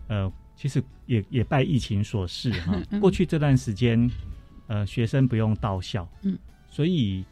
[0.08, 0.32] 呃。
[0.60, 4.12] 其实也也拜疫情所赐哈， 过去这段时间，
[4.68, 7.24] 呃，学生不用到校，嗯，所以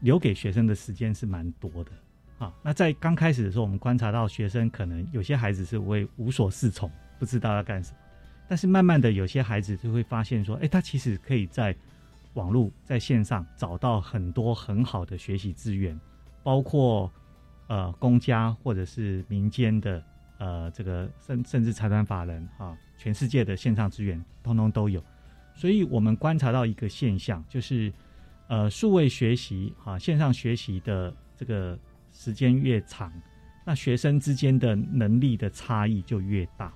[0.00, 1.90] 留给学生的时间是蛮多的
[2.36, 2.52] 啊。
[2.62, 7.96] 那在刚开始的时候，我们观察到学生可能有些孩子是会无所适从，不知道要干什么。
[8.46, 11.74] 但是慢慢的，有些孩子就会发现说，哎，他其实可以在
[12.34, 15.98] 网络在线上找到很多很好的学习资源，
[16.42, 17.10] 包括
[17.68, 20.04] 呃公家或者是民间的。
[20.38, 25.02] 呃，这个甚甚至财团法人啊，全世界的线上资源通通都有，
[25.54, 27.92] 所以我们观察到一个现象，就是
[28.48, 31.78] 呃，数位学习啊，线上学习的这个
[32.12, 33.12] 时间越长，
[33.64, 36.72] 那学生之间的能力的差异就越大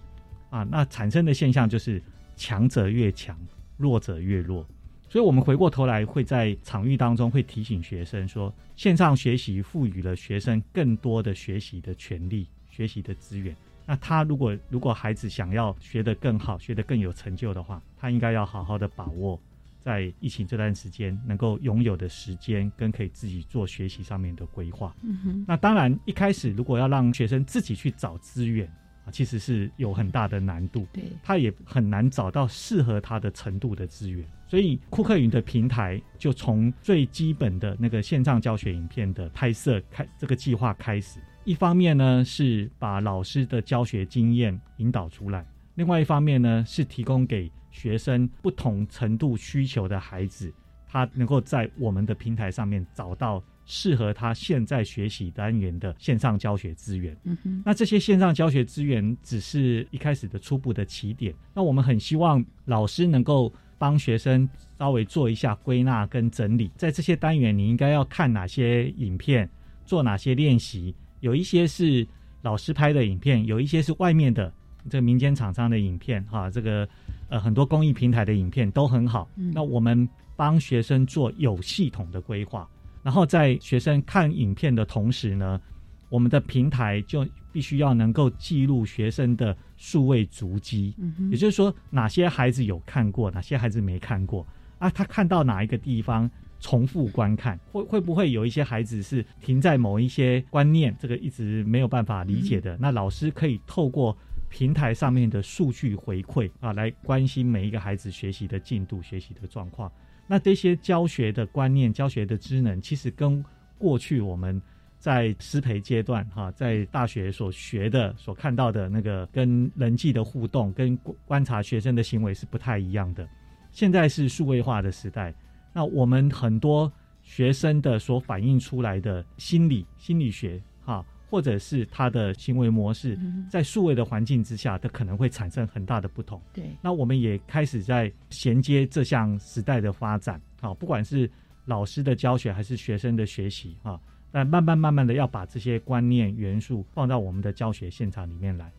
[0.50, 2.02] 啊，那产生的现象就是
[2.36, 3.36] 强者越强，
[3.76, 4.66] 弱者越弱。
[5.10, 12.46] 所以我们回过头来会在场域当中会提醒学生说，线上学习赋予了学生更多的学习的权利。
[12.78, 19.36] 学习的资源，那他如果如果孩子想要学得更好，学得更有成就的话，他应该要好好的把握
[19.80, 24.94] 在疫情这段时间能够拥有的时间，跟可以自己做学习上面的规划。
[25.02, 28.64] 嗯哼，那当然一开始如果要让学生自己去找资源
[29.04, 34.24] 啊，其实是有很大的难度，对，他也很难找到适合他的程度的资源。
[34.46, 41.18] 所以库克云的平台就从最基本的那个线上教学影片的拍摄开这个计划开始。
[41.48, 50.52] 一方面呢是把老师的教学经验引导出来，另外一方面呢是提供给学生不同程度需求的孩子，
[50.86, 57.16] 他能够在我们的平台上面找到适合他现在学习单元的线上教学资源。
[57.24, 61.34] 嗯哼，那这些线上教学资源只是一开始的初步的起点。
[61.54, 64.46] 那我们很希望老师能够帮学生
[64.78, 69.48] 稍微做一下归纳跟整理，在这些单元你应该要看哪些影片，
[69.86, 70.94] 做哪些练习。
[71.20, 72.06] 有一些是
[72.42, 74.52] 老师拍的影片，有一些是外面的
[74.88, 76.88] 这个民间厂商的影片，哈，这个
[77.28, 79.28] 呃很多公益平台的影片都很好。
[79.34, 82.68] 那我们帮学生做有系统的规划。
[83.02, 85.60] 然后在学生看影片的同时呢，
[86.08, 90.94] 我们的平台就必须要能够记录学生的数位足迹，
[91.30, 94.46] 也就是说哪些孩子有看过，哪些孩子没看过
[94.78, 94.90] 啊？
[94.90, 102.76] 他看到哪一个地方重复观看，会会不会有一些孩子是停在某一些观念，这个一直没有办法理解的？
[102.80, 104.16] 那老师可以透过
[104.48, 109.90] 平台上面的数据回馈啊，来关心每一个孩子学习的进度、学习的状况。
[110.26, 113.44] 那这些教学的观念、教学的知能，其实跟
[113.78, 114.60] 过去我们
[114.98, 123.26] 在师培阶段哈，在大学所学的、所看到的那个跟人际的互动、跟观察学生的行为是不太一样的。
[123.70, 125.32] 现在是数位化的时代，
[125.72, 131.04] 那我们很多学生的所反映出来的心理、心理学哈。
[131.30, 133.18] 或者是他的行为模式，
[133.50, 136.40] 在数位的环境之下，它可能会产生很大的不同。
[136.54, 141.30] 对，那我们也开始在衔接这项时代的发展，啊，不管是
[141.66, 144.00] 老师的教学还是学生的学习，啊，
[144.32, 148.72] 但慢慢慢慢的要把这些观念元素放到我们的教学现场里面来。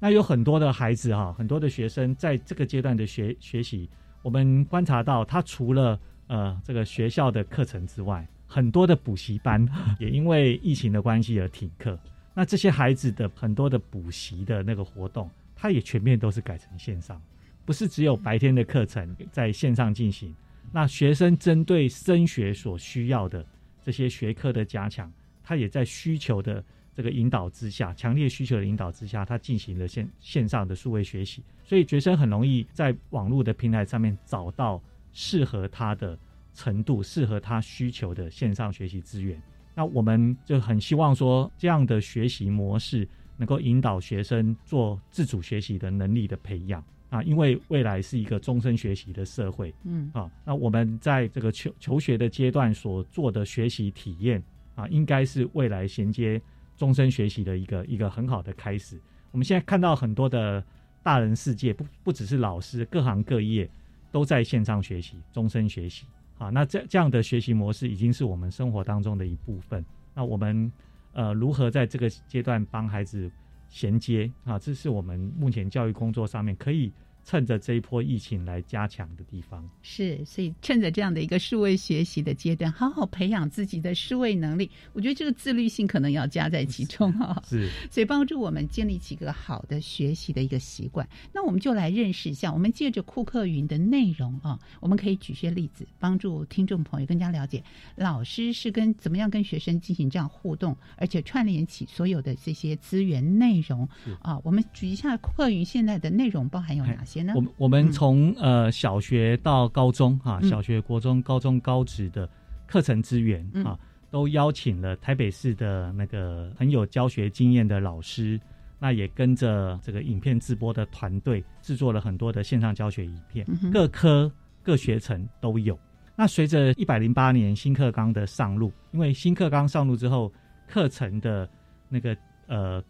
[0.00, 3.88] 那有很多的孩子哈，很多的学生在这个阶段的学学习，
[4.22, 9.66] 我们观察到，他除了呃这个学校的课程之外，很多的补习班
[9.98, 11.98] 也因为疫情的关系而停课，
[12.34, 17.20] 那这些孩子的很多的补习的那个活动，他也全面都是改成线上，
[17.64, 20.34] 不是只有白天的课程在线上进行。
[20.70, 23.44] 那学生针对升学所需要的
[23.82, 34.82] 这些学科的加强，他也在需求的这个引导之下，强烈需求的引导之下，他进行了线线上的数位学习，所以学生很容易在网络的平台上面找到
[35.12, 36.18] 适合他的。
[36.54, 39.40] 程度适合他需求的线上学习资源，
[39.74, 54.42] 那我们就很希望说，这样的学习模式能够引导学生做自主学习的能力的培养啊，因为未来是一个终身学习的社会，嗯啊，那我们在这个求求学的阶段所做的学习体验
[54.74, 56.38] 啊，应该是未来衔接
[56.76, 59.00] 终身学习的一个一个很好的开始。
[59.30, 60.62] 我们现在看到很多的
[61.02, 63.66] 大人世界，不不只是老师，各行各业
[64.12, 66.06] 都在线上学习，终身学习。
[66.38, 69.84] 啊，那这这样的学习模式已经是我们生活当中的一部分。
[70.14, 70.70] 那我们
[71.12, 73.30] 呃如何在这个阶段帮孩子
[73.68, 74.58] 衔接啊？
[74.58, 76.92] 这是我们目前教育工作上面可以。
[77.24, 84.68] 趁着这一波疫情来加强的地方是，所以趁着这样的一个数位学习的阶段，好好培养自己的数位能力。
[84.92, 87.40] 我觉得这个自律性可能要加在其中啊。
[87.48, 91.08] 是，所以帮助我们建立起一个好的学习的一个习惯。
[91.32, 97.62] 那我们就来认识一下，我们借着库克云的内容啊，我们可以举些例子，帮助听众朋友更加了解
[97.94, 103.88] 老师是跟怎么样跟学生进行这样互动，而且串联起所有的这些资源内容
[104.20, 104.40] 啊。
[104.42, 107.11] 我们举一下库克云现在的内容包含有哪些？
[107.34, 112.28] 我我们从呃小学到高中哈，小学、国中、高中、高职的
[112.66, 113.78] 课程资源啊，
[114.10, 118.40] 都邀请了台北市的那个很有教学经验的老师，
[118.78, 124.30] 那也跟着这个影片直播的团队制作了很多的线上教学影片，各科
[124.62, 125.78] 各学程都有。
[126.16, 130.32] 那随着一百零八年新课纲的上路，因为新课纲上路之后，
[130.66, 131.48] 课程的
[131.88, 132.82] 那个呃。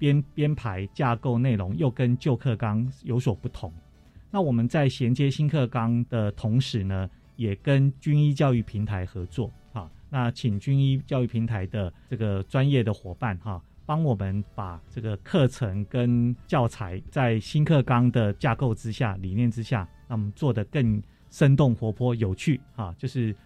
[0.00, 3.70] 编编排架构内容又跟旧课纲有所不同，
[4.30, 23.36] 那我们在衔接新课纲的同时呢，也跟军医教育平台合作啊，那请军医教育平台的这个专业的伙伴哈，帮我们把这个课程跟教材在新课纲的架构之下、理念之下，那么做的更生动活泼、有趣啊，就是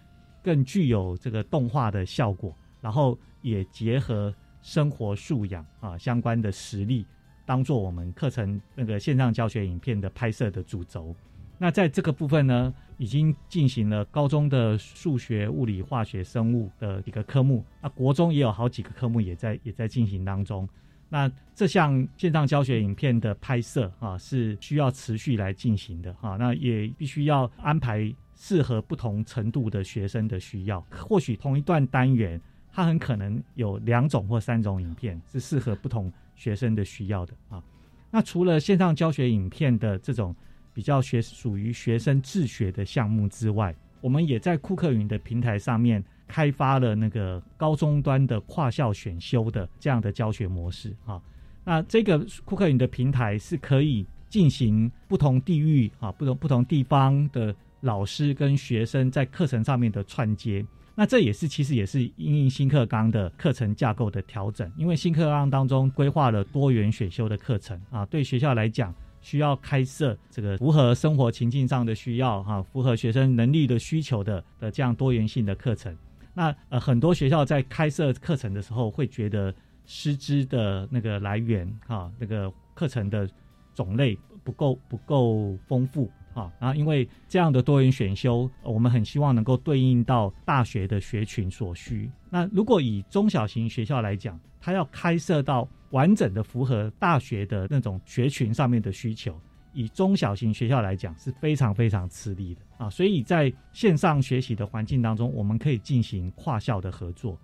[0.40, 4.32] 更具有这个动画的效果，然后也结合。
[4.64, 7.04] 生活素养啊，相关的实力，
[7.44, 11.14] 当做我们课程那个线上教学影片的拍摄的主轴。
[11.58, 17.62] 那在这个部分呢，已经进行了高中的数学、物理、化学、生物的一个科目。
[17.82, 20.66] 那国中也有好几个科目也在也在进行当中。
[21.10, 26.38] 那这项线上教学影片的拍摄啊，是需要持续来进行的哈。
[26.38, 30.80] 那也必须要安排适合不同程度的学生的需要。
[30.90, 32.40] 或许同一段单元。
[32.74, 37.62] 它很可能有两种或三种影片是适合不同学生的需要的啊。
[38.10, 40.34] 那除了线上教学影片的这种
[40.72, 51.22] 比较学属于学生自学的项目之外，我们也在库克云的平台上面开发了那个高中端的跨校选修的这样的教学模式啊。
[51.64, 60.64] 那这个库克云的平台是可以进行不同地域啊、不同不同地方的老师跟学生在课程上面的串接。
[60.96, 75.96] 那这也是其实也是因应新课纲的课程架构的调整，因为新课纲当中规划了多元选修的课程啊，对学校来讲需要开设这个符合生活情境上的需要哈、符合学生能力的需求的的这样多元性的课程。
[76.32, 79.52] 那呃很多学校在开设课程的时候会觉得
[79.86, 83.28] 师资的那个来源哈、那个课程的
[83.74, 86.08] 种类不够不够丰富。
[86.34, 92.10] 啊，然后因为这样的多元选修，我们很希望能够对应到大学的学群所需。
[92.28, 99.40] 那如果以中小型学校来讲，它要开设到完整的符合大学的那种学群上面的需求，
[99.72, 102.90] 以中小型学校来讲是非常非常吃力的啊。
[102.90, 107.38] 所以在线上学习的环境当中，我们可以进行跨校的合作。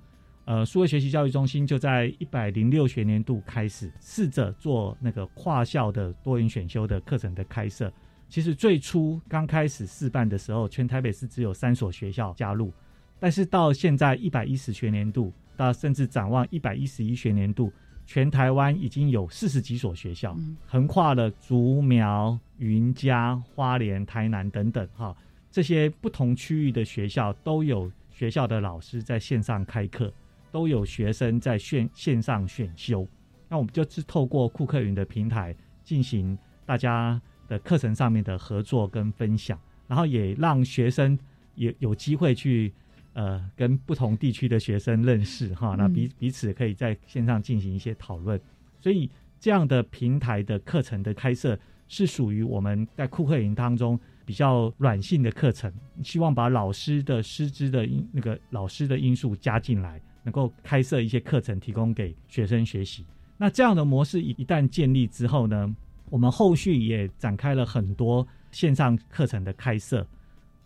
[0.47, 7.93] 呃，数位学习教育中心就在一百零六学年度开始试着做那个跨校的多元选修的课程的开设。
[8.31, 12.72] 其实最初刚开始试办的时候，全台北市只有三所学校加入，
[13.18, 17.72] 但是到现在一百一十学年度，到甚至展望一百一十一学年度，
[18.07, 25.16] 全台湾已经有四十几所学校，横跨了竹苗、云嘉、花莲、台南等等哈，
[25.51, 30.12] 这些不同区域的学校都有学校的老师在线上开课，
[30.53, 33.05] 都有学生在线线上选修。
[33.49, 35.53] 那我们就是透过库克云的平台
[35.83, 37.20] 进行大家。
[37.51, 41.19] 的课程上面的合作跟分享，然后也让学生
[41.57, 42.73] 也有机会去
[43.13, 48.41] 呃跟不同地区的学生认识哈，那彼彼此可以在线上进行一些讨论，
[48.81, 55.73] 所以这样的平台的课程的开设是属于我们在库克营当中比较软性的课程，
[56.05, 63.05] 希望把老师的师资的因那个老师的因素加进来，能够开设一些课程提供给学生学习。
[63.37, 65.75] 那这样的模式一一旦建立之后呢？
[66.11, 70.07] 我们后续也展开了很多线上课程的开设，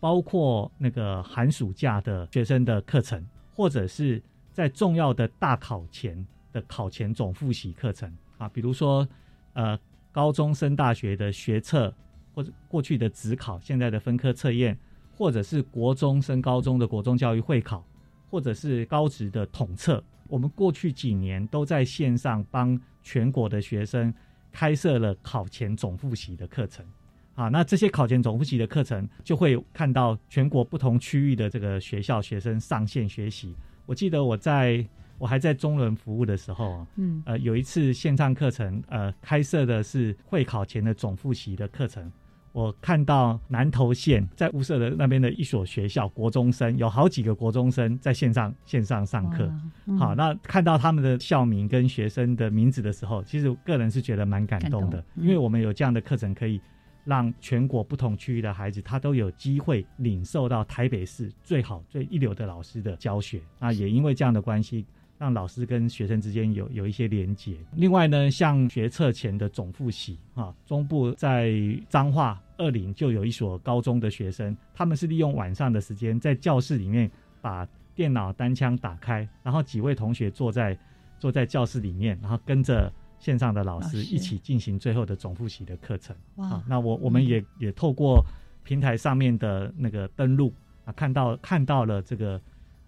[0.00, 3.22] 包括那个寒暑假的学生的课程，
[3.54, 4.20] 或者是
[4.52, 9.06] 在重要的大考前的考前总复习课程啊，比如说
[9.52, 9.78] 呃
[10.10, 11.94] 高中升大学的学测，
[12.34, 14.76] 或者过去的职考，现在的分科测验，
[15.14, 17.86] 或者是国中升高中的国中教育会考，
[18.30, 24.12] 或者是高职的统测，我们过去几年都在线上帮全国的学生。
[24.54, 26.86] 开设了考前总复习的课程，
[27.34, 33.52] 啊，那这些考前总复习的课程就会看到全国不同区域的这个学校学生上线学习。
[33.84, 34.86] 我记得我在
[35.18, 42.10] 我还在中伦服务的时候啊，嗯，呃，有一次线上课程，呃，开设的是会考前的总复习的课程。
[42.54, 49.52] 我看到南投县在雾社的那边的一所学校，国中生有好几个国中生在线上线上上课。
[49.98, 56.60] 好，那看到他们的校名跟学生的名字的时候，其实个人是觉得蛮感动的，因为我们有这样的课程，可以
[57.04, 63.40] 让全国不同区域的孩子，他都有机会领受到台北市最好最一流的老师的教学。
[63.58, 64.86] 那也因为这样的关系。
[65.18, 67.56] 让老师跟学生之间有有一些连结。
[67.76, 71.54] 另外呢，像学测前的总复习啊，中部在
[71.88, 77.10] 彰化二林就有一所高中的学生，他们是利用晚上的时间在教室里面
[77.40, 80.76] 把电脑单枪打开，然后几位同学坐在
[81.18, 86.14] 坐在教室里面，然后跟着线上的老师一起进行最后的总复习的课程。
[86.36, 88.24] 啊，那我我们也也透过
[88.64, 90.52] 平台上面的那个登录
[90.84, 92.40] 啊，看到看到了这个。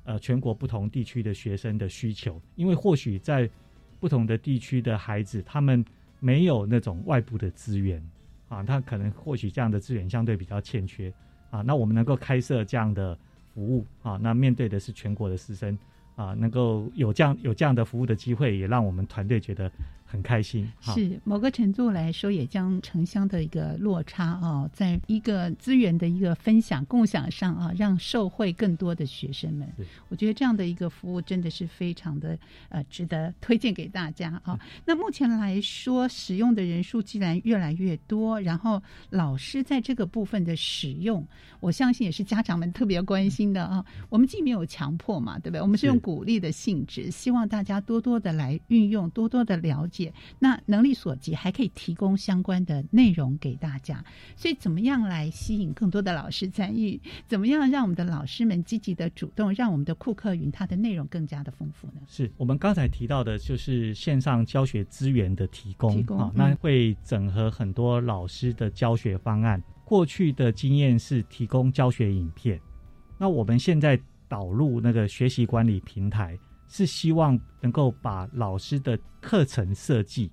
[0.07, 3.51] 呃，全国不同地区的学生的需求，因为或许在
[4.01, 5.85] 不同的地区的孩子，他们
[6.21, 8.03] 没有那种外部的资源
[8.49, 11.13] 啊，他可能或许这样的资源相对比较欠缺
[11.51, 11.61] 啊。
[11.61, 13.19] 那我们能够开设这样的
[13.53, 15.77] 服务啊，那面对的是全国的师生
[16.15, 19.71] 啊，能够有这样有这样的服务的机会，也让我们团队觉得。
[20.09, 29.69] 很开心，是某个程度来说，也将城乡的一个落差啊，在一个资源的一个分享共享上啊，让受惠更多的学生们。
[30.09, 32.39] 我觉得这样的一个服务真的是非常的
[32.69, 34.57] 呃值得推荐给大家啊。
[34.85, 38.81] 那目前来说，使用的人数既然越来越多，然后
[39.11, 41.27] 老师在这个部分的使用，
[41.59, 43.85] 我相信也是家长们特别关心的啊。
[44.09, 45.61] 我们既没有强迫嘛，对不对？
[45.61, 49.96] 我们是用鼓励的性质，希望大家多多的来运用，多多的了解。
[50.39, 54.05] 那能力所及，还可以提供相关的内容给大家。
[54.37, 57.01] 所以，怎么样来吸引更多的老师参与？
[57.27, 62.01] 怎么样让我们的老师们积极的主动，让我们的库克云它的内容更加的丰富呢？
[62.07, 69.63] 是我们刚才提到的，就是线上教学资源的提供啊，那会整合很多老师的教学方案。
[69.85, 72.61] 过去的经验是提供教学影片，
[73.19, 76.37] 那我们现在导入那个学习管理平台，
[76.69, 80.31] 是希望能够把老师的课程设计，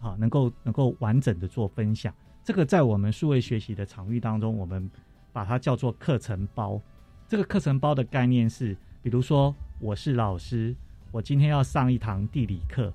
[0.00, 2.14] 啊，能够能够完整的做分享。
[2.42, 4.90] 这个在我们数位学习的场域当中，我们
[5.32, 6.80] 把它叫做课程包。
[7.26, 10.76] 这个课程包的概念是，比如说我是老师，
[11.10, 12.92] 我今天要上一堂地理课，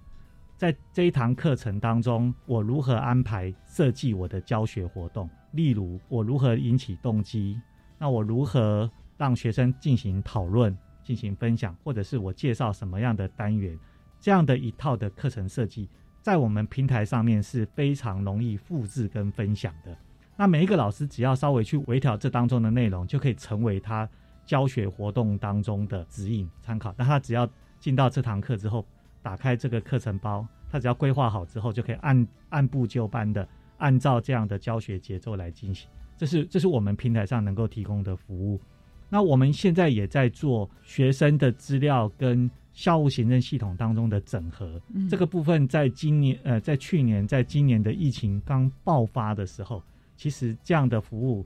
[0.55, 5.27] 在这一堂课程当中，我如何安排设计我的教学活动？
[5.53, 7.59] 例如，我如何引起动机？
[7.97, 10.77] 那我如何让学生进行讨论、
[11.09, 13.75] 进行分享，或者是我介绍什么样的单元？
[14.19, 15.89] 这样的一套的课程设计，
[16.21, 19.97] 在我们平台上面是非常容易复制跟分享的。
[20.37, 24.07] 那每一个老师只要稍微去微调这当中的内容，就可以成为他
[24.45, 26.93] 教学活动当中的指引参考。
[26.95, 27.49] 那他只要
[27.79, 28.85] 进到这堂课之后，
[29.23, 33.49] 打开这个课程包，他只要规划好之后，就可以按按部就班的
[33.79, 35.89] 按照这样的教学节奏来进行。
[36.15, 38.61] 这是这是我们平台上能够提供的服务。
[39.09, 44.79] 那我们现在也在做学生的资料跟校务行政系统当中的整合。
[45.09, 49.81] 这个部分在今年呃，在去年，在今年的疫情刚爆发的时候，
[50.15, 51.45] 其实这样的服务，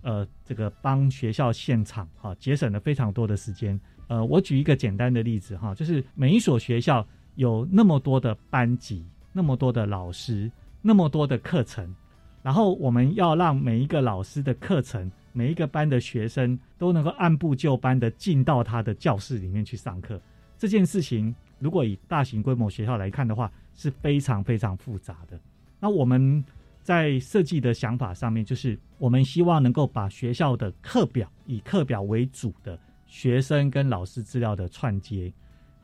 [0.00, 3.78] 呃，这个帮学校现场哈节省了非常多的时间。
[4.08, 7.06] 呃，我举一个简单的例子哈，就是每一所学校
[7.36, 10.50] 有那么多的班级，那么多的老师，
[10.80, 11.94] 那么多的课程。
[12.42, 20.20] 然后我们要让每一个老师的课程，每一个班的学生都能够按部就班的进到他的教室里面去上课。
[20.58, 25.40] 这件事情，如果以大型规模学校来看的话，是非常非常复杂的。
[25.78, 26.44] 那我们
[26.82, 35.32] 在设计的想法上面，就是我们希望能够把学校的课表以课表为主的学生跟老师资料的串接，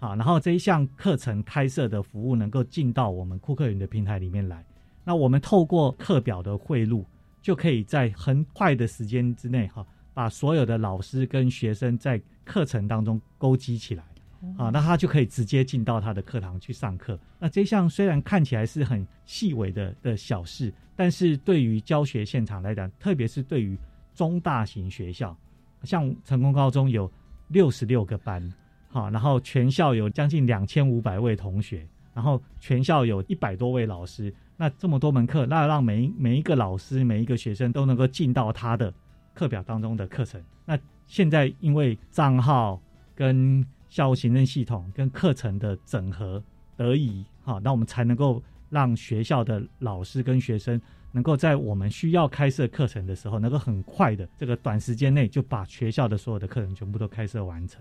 [0.00, 4.64] 好，然后这一项课程开设的服务能够进到我们库克云的平台里面来。
[5.09, 7.02] 那我们透过课表的汇入，
[7.40, 9.82] 就可以在很快的时间之内，哈，
[10.12, 14.04] 把所有的老师跟学生在课程当中勾稽起来，
[14.59, 17.18] 啊，那他就可以直接进到他的课堂去上课。
[17.38, 23.78] 那这项虽然看起来是很细微的的小事，但是对于教学现场来讲，特别是对于
[24.14, 25.34] 中大型学校，
[25.84, 27.11] 像成功高中有
[27.48, 28.46] 六十六个班，
[28.90, 34.30] 好，然后全校有将近两千五百位同学，然后全校有一百多位老师。
[34.61, 38.92] 那这么多门课，那让每每一个老师、每一个学生都能够进到他的
[39.32, 40.42] 课表当中的课程。
[40.64, 42.82] 那现在因为账号
[43.14, 46.42] 跟校务行政系统跟课程的整合
[46.76, 50.80] 得以哈，那我们才能够让学校的老师跟学生
[51.12, 57.80] 能够在我们需要开设课程的时候，能够很快的这个短时间内就把学校的所有的课程全部都开设完成。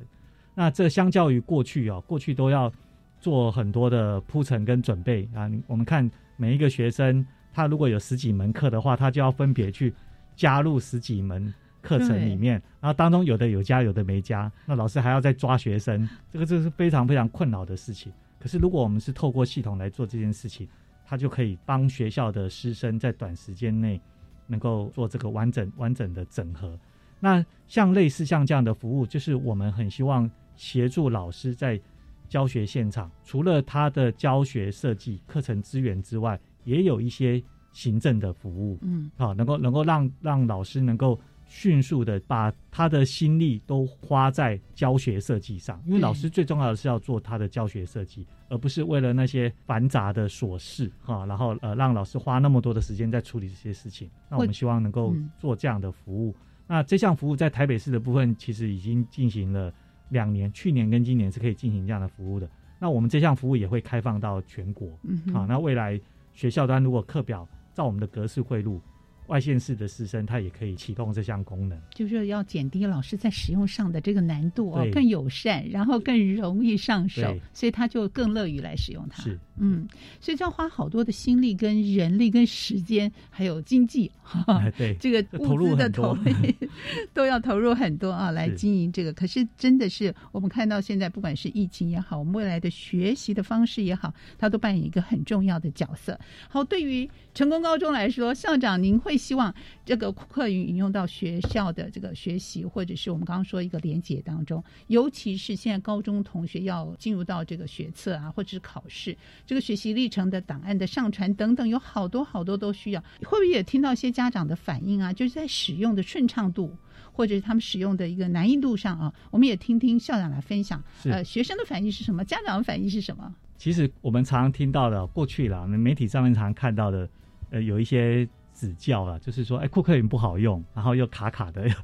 [0.54, 2.72] 那这相较于过去哦，过去都要
[3.20, 6.08] 做很多的铺陈跟准备啊，我们看。
[6.38, 9.94] 每一个学生，他如果有十几门课的话，他就要分别去
[10.36, 18.14] 加入十几门课程里面，然后当中有的有加，有的没加，那老师还要再抓学生，这个这是非常非常困扰的事情。
[18.40, 20.68] 可是如果我们是透过系统来做这件事情，
[21.06, 24.00] 他就可以帮学校的师生在短时间内
[24.46, 26.80] 能够做这个完整完整的整合。
[27.20, 31.82] 那像类似像这样的服务，就是我们很希望协助老师在。
[32.28, 54.10] 教学现场除了他的教学设计、课程资源之外，也有一些行政的服务，嗯，好，能够能够让让老师能够迅速的把他的心力都花在教学设计上，因为老师最重要的是要做他的教学设计，而不是为了那些繁杂的琐事，哈，然后呃让老师花那么多的时间在处理这些事情。
[54.30, 56.36] 那我们希望能够做这样的服务。
[56.68, 59.74] 那这项服务在台北市的部分，其实已经进行了。
[60.10, 62.50] 两年，去年跟今年是可以进行这样的服务的。
[62.80, 64.88] 那我们这项服务也会开放到全国。
[65.04, 66.00] 嗯，好，那未来
[66.34, 68.82] 学校端如果课表照我们的格式汇入。
[69.28, 77.22] 外县市的师生，他也可以启动这项功能，就是要减低老师在使用上的这个难度哦，更友善，然后更容易上手，
[77.54, 79.22] 所以他就更乐于来使用它。
[79.24, 79.88] 是，嗯，
[80.20, 84.12] 所以就要花好多的心力、跟人力、跟时间，还有经济，
[84.78, 86.24] 对， 这个物资的投入
[87.14, 89.12] 都要投入很多啊，来经营这个。
[89.14, 96.18] 可是真的是我们看到现在，不管是疫情也好，我们未来的学习的方式也好，它都扮演一个很重要的角色。
[96.48, 99.16] 好，对于成功高中来说，校长您会。
[99.16, 99.54] 希望
[99.86, 109.16] 这个课语引用到学校的这个学习，或者是我们刚刚说一个连结当中，尤其是现在高中同学要进入到这个学测啊，或者是考试，
[109.46, 113.02] 这个学习历程的档案的上传等等，有好多好多都需要。
[113.22, 115.14] 会不会也听到一些家长的反应啊？
[115.14, 116.76] 就是在使用的顺畅度，
[117.12, 119.14] 或者是他们使用的一个难易度上啊？
[119.30, 120.84] 我们也听听校长来分享。
[121.04, 122.26] 呃，学生的反应是什么？
[122.26, 123.36] 家长的反应是什么？
[123.60, 127.10] 其实我们常常听到的，过去了，媒体上面常看到的，
[127.50, 128.28] 呃，有一些。
[128.60, 131.76] 指教了，就是说，哎，库克云不好用，然后又卡卡的， 又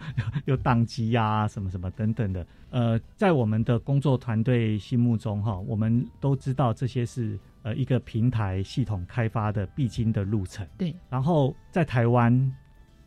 [0.45, 2.43] 又宕机呀，什么什么等等的。
[2.71, 10.67] 呃，在我们的工作团队心目中，哈，我们都知道这些是呃一个平台系统开发的必经的路程。
[10.75, 10.95] 对。
[11.11, 12.51] 然后在台湾，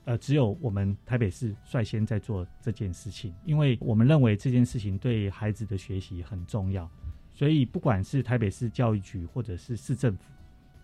[0.05, 6.89] 呃，只有我们台北市率先在做这件事情，因为我们认为这件事情对孩子的学习很重要，
[7.35, 10.23] 所以不管是台北市教育局或者是市政府。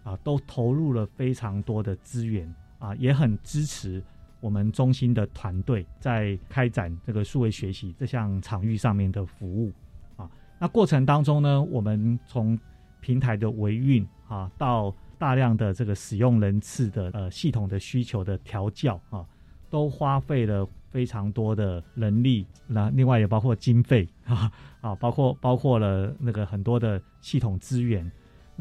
[0.02, 4.02] 啊，都投入了非常多的资源啊，也很支持
[4.40, 9.72] 我们中心的团队在开展这个数位学习这项场域上面的服务
[10.16, 10.28] 啊。
[10.58, 12.58] 那过程当中呢，我们从
[13.00, 19.24] 平台的维运啊，到大量的这个使用人次的呃系统的需求的调教啊，
[19.70, 24.50] 都花费了非常多的人力，那另外也包括经费 啊
[24.80, 28.10] 啊，包括包括了那个很多的系统资源。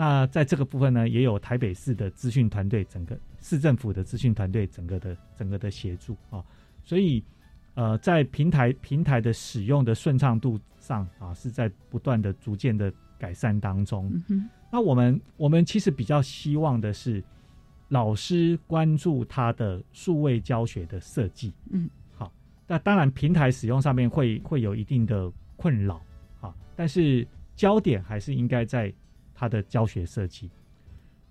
[0.01, 6.43] 那在这个部分呢，也有台北市的资讯团队，整个市政府的资讯团队，整个的整个的协助啊，
[6.83, 7.23] 所以
[7.75, 14.11] 呃，在平台平台的使用的顺畅度上啊，是在不断的逐渐的改善当中。
[14.71, 17.23] 那我们我们其实比较希望的是，
[17.89, 21.53] 老师关注他的数位教学的设计。
[21.69, 22.33] 嗯，好，
[22.65, 26.01] 那当然平台使用上面会会有一定的困扰
[26.39, 28.91] 啊，但是焦点还是应该在。
[29.41, 30.51] 他的教学设计，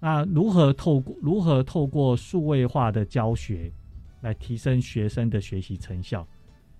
[0.00, 3.70] 那如何透过如何透过数位化的教学
[4.20, 6.26] 来提升学生的学习成效？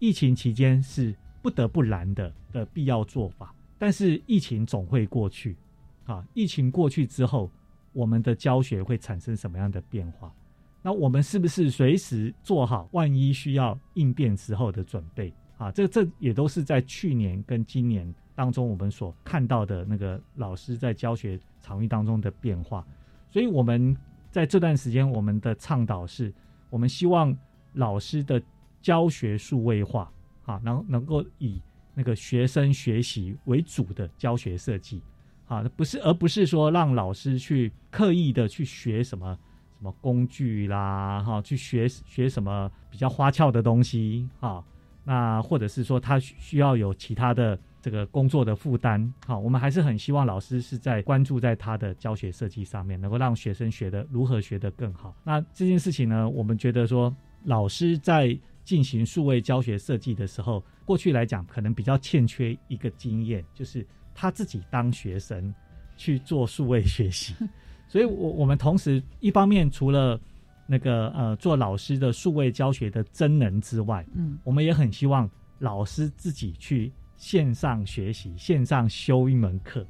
[0.01, 5.57] 疫情期间是不得不然的的必要做法，但是疫情总会过去
[6.05, 6.27] 啊！
[6.35, 7.49] 疫情过去之后，
[7.93, 10.35] 我们的教学会产生什么样的变化？
[10.83, 15.71] 那我们是不是随时做好万一需要应变时候的准备啊？
[15.71, 18.13] 这这也都是在去年跟今年。
[18.41, 22.83] 当中我们所看到的那个老师在教学场域当中的变化，
[23.31, 23.95] 所以我们
[24.31, 26.33] 在这段时间我们的倡导是，
[26.71, 27.37] 我们希望
[27.75, 28.43] 老师的
[28.81, 30.11] 教学数位化，
[30.47, 31.61] 啊，能能够以
[31.93, 35.03] 那个学生学习为主的教学设计，
[35.47, 39.39] 啊，不是而不是说让老师去刻意的去学什么
[39.77, 44.65] 什么工具啦，哈，去学学什么比较花俏的东西，啊，
[45.05, 47.59] 那或者是说他需要有其他的。
[47.83, 55.17] 这个工作的负担，好，我们还是很希望老师是在关注在他的教学设计上面，能够让学生学的如何学得更好。
[55.25, 57.15] 那这件事情呢，我们觉得说，
[57.45, 65.53] 老师在进行数位教学设计的时候，过去来讲可能比较欠缺一个经验，就是他自己当学生
[65.97, 67.35] 去做数位学习。
[67.89, 70.21] 所以，我我们同时一方面除了
[70.67, 75.29] 那个呃做老师的数位教学的真人之外，嗯，我们也很希望
[75.59, 76.93] 老师自己去。
[77.21, 79.87] 线上学习，线上修一门课，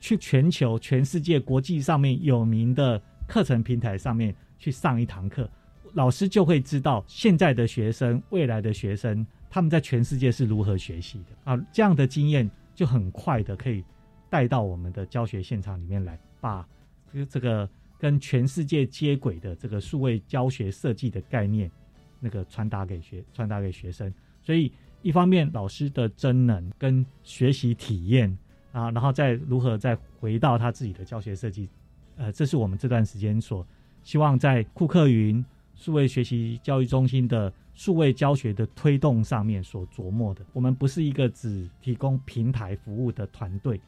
[0.00, 5.48] 去全球、全世界、国际上面有名的课程平台上面去上一堂课，
[5.92, 11.66] 老师就会知道现在的学生、未来的学生他们在全世界是如何学习的啊！
[11.70, 13.84] 这样的经验就很快的可以
[14.30, 16.66] 带到我们的教学现场里面来，把
[17.28, 17.68] 这个
[17.98, 21.70] 跟全世界接轨的这个数位教学设计的概念，
[22.20, 24.10] 那个传达给学传达给学生，
[24.40, 24.72] 所以。
[25.02, 28.36] 一方面，老师的真能跟学习体验
[28.72, 31.68] 啊，然后再如何再回到他自己的教学设计，
[32.16, 33.66] 呃，这是我们这段时间所
[34.02, 35.44] 希望在库克云
[35.74, 40.44] 数位学习教育中心的数位教学的推动上面所琢磨的。
[40.52, 43.80] 我们不是一个只提供平台服务的团队，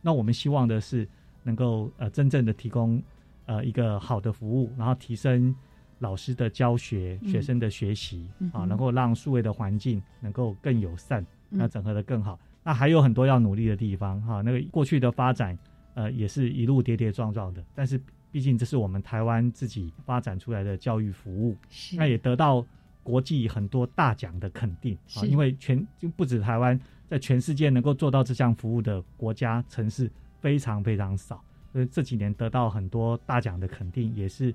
[0.00, 1.08] 那我们希望的是
[1.42, 3.02] 能够呃真正的提供
[3.46, 5.54] 呃一个好的服务，然后提升。
[6.00, 12.38] 老师的教学，学生的学习啊，能够让数位的环境能够更友善，那整合的更好。
[12.62, 14.40] 那还有很多要努力的地方哈。
[14.40, 15.56] 那个过去的发展，
[15.94, 17.62] 呃，也是一路跌跌撞撞的。
[17.74, 18.00] 但是
[18.32, 21.56] 毕竟这是我们台湾自己发展出来的教育服务，
[21.96, 22.64] 那也得到
[23.02, 25.24] 国际很多大奖的肯定啊。
[25.26, 31.42] 因为全就不止台湾，在全世界能够做到这项服务的国家城市非常非常少，
[31.72, 34.54] 所以这几年得到很多大奖的肯定，也是。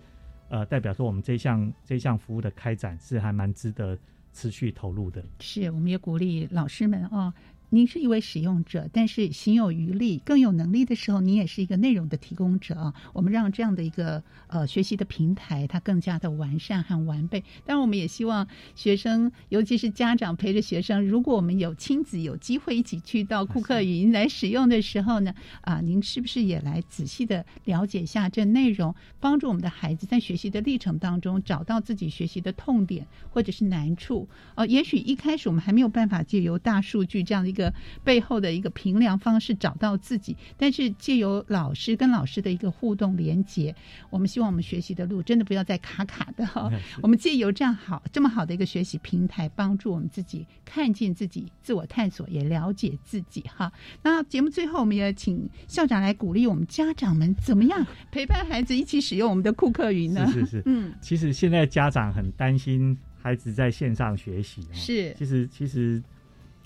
[0.50, 3.98] 呃，代表说我们这项这项服务的开展是还蛮值得
[4.34, 5.24] 持续投入的。
[5.40, 7.34] 是，我们也鼓励老师们啊。
[7.70, 12.94] 您是一位使用者，但是行有余力、更有能力的时候，你也是一个内容的提供者啊。
[13.12, 17.44] 我们让这样的一个呃学习的平台，它更加的完善和完备。
[17.66, 34.30] 当然，我们也希望学生，尤其是家长陪着学生，如果我们有亲子有机会一起去到库克语音来使用的时候呢，啊，您是不是也来仔细的了解一下这内容，帮助我们的孩子在学习的历程当中找到自己学习的痛点或者是难处？
[34.54, 37.55] 呃，也许一开始我们还没有办法借由大数据这样的。
[37.56, 43.76] 个背后的一个评量方式找到自己，但是借由老师跟老师的一个互动连接，
[44.12, 46.72] 我们希望我们学习的路真的不要再卡卡的哈。
[47.02, 53.72] 我们借由这样好这么好的一个学习平台，帮助我们自己看见自己，自我探索，也了解自己哈。
[54.04, 60.30] 那节目最后，我们也请校长来鼓励我们家长们怎么样陪伴孩子一起使用我们的库克云呢？
[60.32, 66.02] 是是是，嗯，其实现在家长很担心孩子在线上学习，是，其实其实，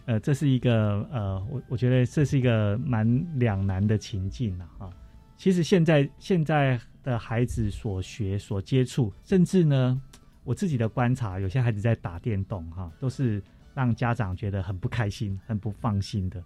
[0.09, 4.89] 呃，这是一个呃，我我觉得这是一个蛮两难的情境了哈。
[5.37, 10.01] 其实现在现在的孩子所学所接触，甚至呢，
[10.43, 13.39] 我自己的观察，有些孩子在打电动哈，都是
[13.75, 16.43] 让家长觉得很不开心、很不放心的。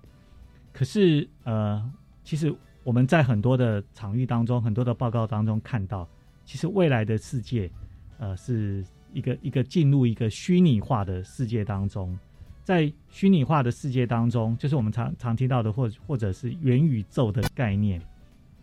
[0.73, 1.89] 可是呃，
[2.21, 2.53] 其实
[2.83, 6.05] 我们在很多的场域当中、很多的报告当中看到，
[6.43, 7.71] 其实未来的世界，
[8.17, 8.83] 呃，是
[9.13, 12.19] 一个一个进入一个虚拟化的世界当中。
[12.63, 18.01] 在虚拟化的世界当中，就是我们常常听到的，或或者是元宇宙的概念，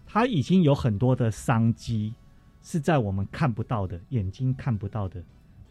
[0.06, 2.14] 它已经有很多的商机
[2.62, 5.22] 是在我们看不到的、眼睛看不到的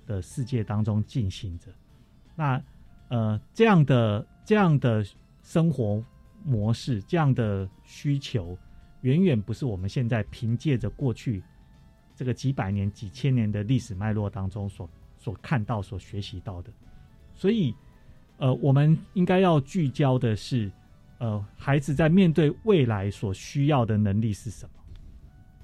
[0.05, 1.71] 的世界当中进行着。
[2.36, 2.61] 那
[3.09, 5.05] 呃，这样的这样的
[5.41, 6.03] 生活。
[6.45, 8.57] 模式这样的需求，
[9.01, 11.43] 远远不是我们现在凭借着过去
[12.15, 16.71] 这个几百年、几千年的历史脉络当中所所看到、所学习到的。
[17.36, 17.75] 所以，
[18.40, 20.72] 呃，我们应该要聚焦的是，
[21.20, 24.72] 呃，孩子在面对未来所需要的能力是什么？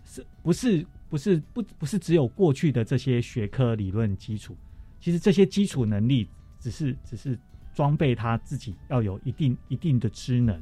[0.04, 4.56] 是不是不是不不是只有过去的这些学科理论基础？
[5.00, 7.36] 其实这些基础能力只是只是。
[7.76, 10.58] 装备他自己要有一定一定的知能，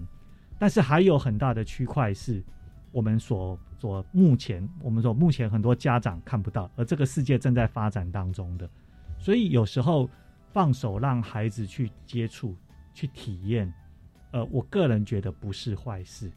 [0.58, 2.44] 但是还有很大的区块是
[2.92, 8.68] 我们所所目前我们所目前很多家长看不到，而这个世界正在发展当中的，
[9.20, 10.10] 所以有时候
[10.54, 12.56] 放手让孩子去接触、
[12.94, 13.74] 去体验，
[14.32, 16.32] 呃，我个人觉得不是坏事。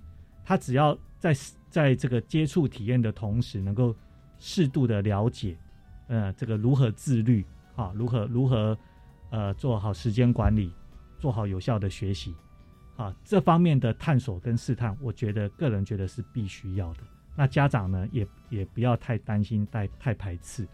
[0.45, 1.33] 他只要在
[1.71, 3.95] 在这个接触体验的同时，能够
[4.39, 5.57] 适度的了解，
[6.09, 7.47] 呃，这个如何自律
[7.77, 8.77] 啊，如何如何。
[9.29, 10.73] 呃，做好时间管理，
[11.19, 12.33] 做好有效的学习，
[12.97, 17.01] 啊，这方面的探索跟试探，我觉得个人觉得是必须要的。
[17.35, 20.67] 那家长呢，也也不要太担心、太太排斥。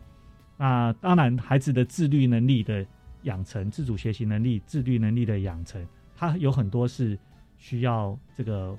[0.58, 2.86] 那当然，孩子的自律能力的
[3.22, 7.18] 养成、自主学习能力、自律能力的养成，它有很多是
[7.56, 8.78] 需要这个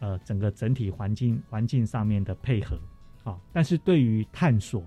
[0.00, 2.78] 呃整个整体环境环境上面的配合
[3.24, 3.38] 啊。
[3.52, 4.84] 但是对于探索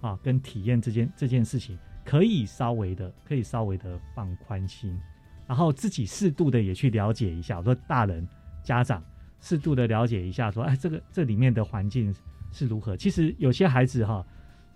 [0.00, 1.78] 啊跟体验这件这件事情。
[2.02, 4.98] 可以稍微的，可以稍微的放宽心，
[5.46, 7.58] 然后自己适度的也去了解一下。
[7.58, 8.26] 我说大人、
[8.64, 9.04] 家长
[9.38, 12.12] 适度的了解一下，说哎，这个这里面的环境
[12.50, 12.96] 是如何？
[12.96, 14.26] 其实有些孩子哈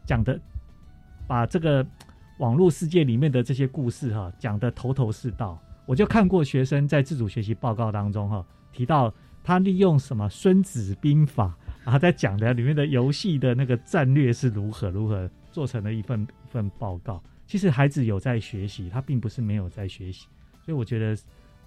[0.04, 0.38] 讲的，
[1.26, 1.84] 把这个
[2.38, 5.58] 网络世界里面的这些故事哈讲的头头是道。
[5.86, 9.12] 我就看过学生在自主学习报告当中哈提到，
[9.42, 15.30] 他利用什么《孙子兵法》，然后在讲的里面的游戏的那个战略是如何如何。
[15.52, 17.22] 做成了一份一份报告。
[17.46, 20.26] 其实孩子有在学习，他并不是没有在学习，
[20.64, 21.16] 所以我觉得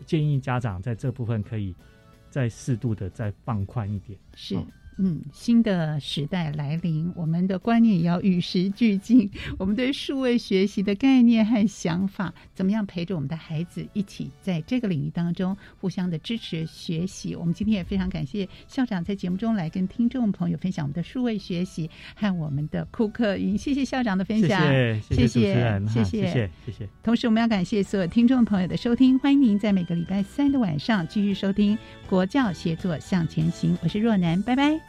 [0.05, 1.73] 建议家长在这部分可以
[2.29, 4.19] 再适度的再放宽一点。
[4.35, 4.57] 是。
[4.97, 9.29] 嗯，新的时代来临，我们的观念也要与时俱进。
[9.59, 17.35] 我们对数位学习的概念和想法，怎么样陪着我们的孩子一起在这个领域当中互相的支持学习？
[17.35, 23.57] 我们今天也非常感谢校长在节目中来跟听众朋友分享我们的数位学习和我们的库克云。
[23.57, 24.59] 谢谢校长的分享，
[25.01, 26.89] 谢谢谢谢谢谢谢谢。
[27.03, 31.77] 同时，我们要感谢所有听众朋友的收听，欢迎您在每个礼拜三的晚上继续收听
[32.09, 33.77] 国教协作向前行。
[33.83, 34.86] 我是若楠，拜拜。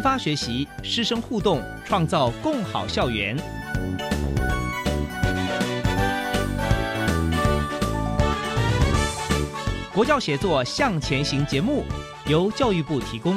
[0.00, 3.36] 发学习，师生互动，创造共好校园。
[9.92, 11.84] 国教协作向前行节目
[12.26, 13.36] 由教育部提供。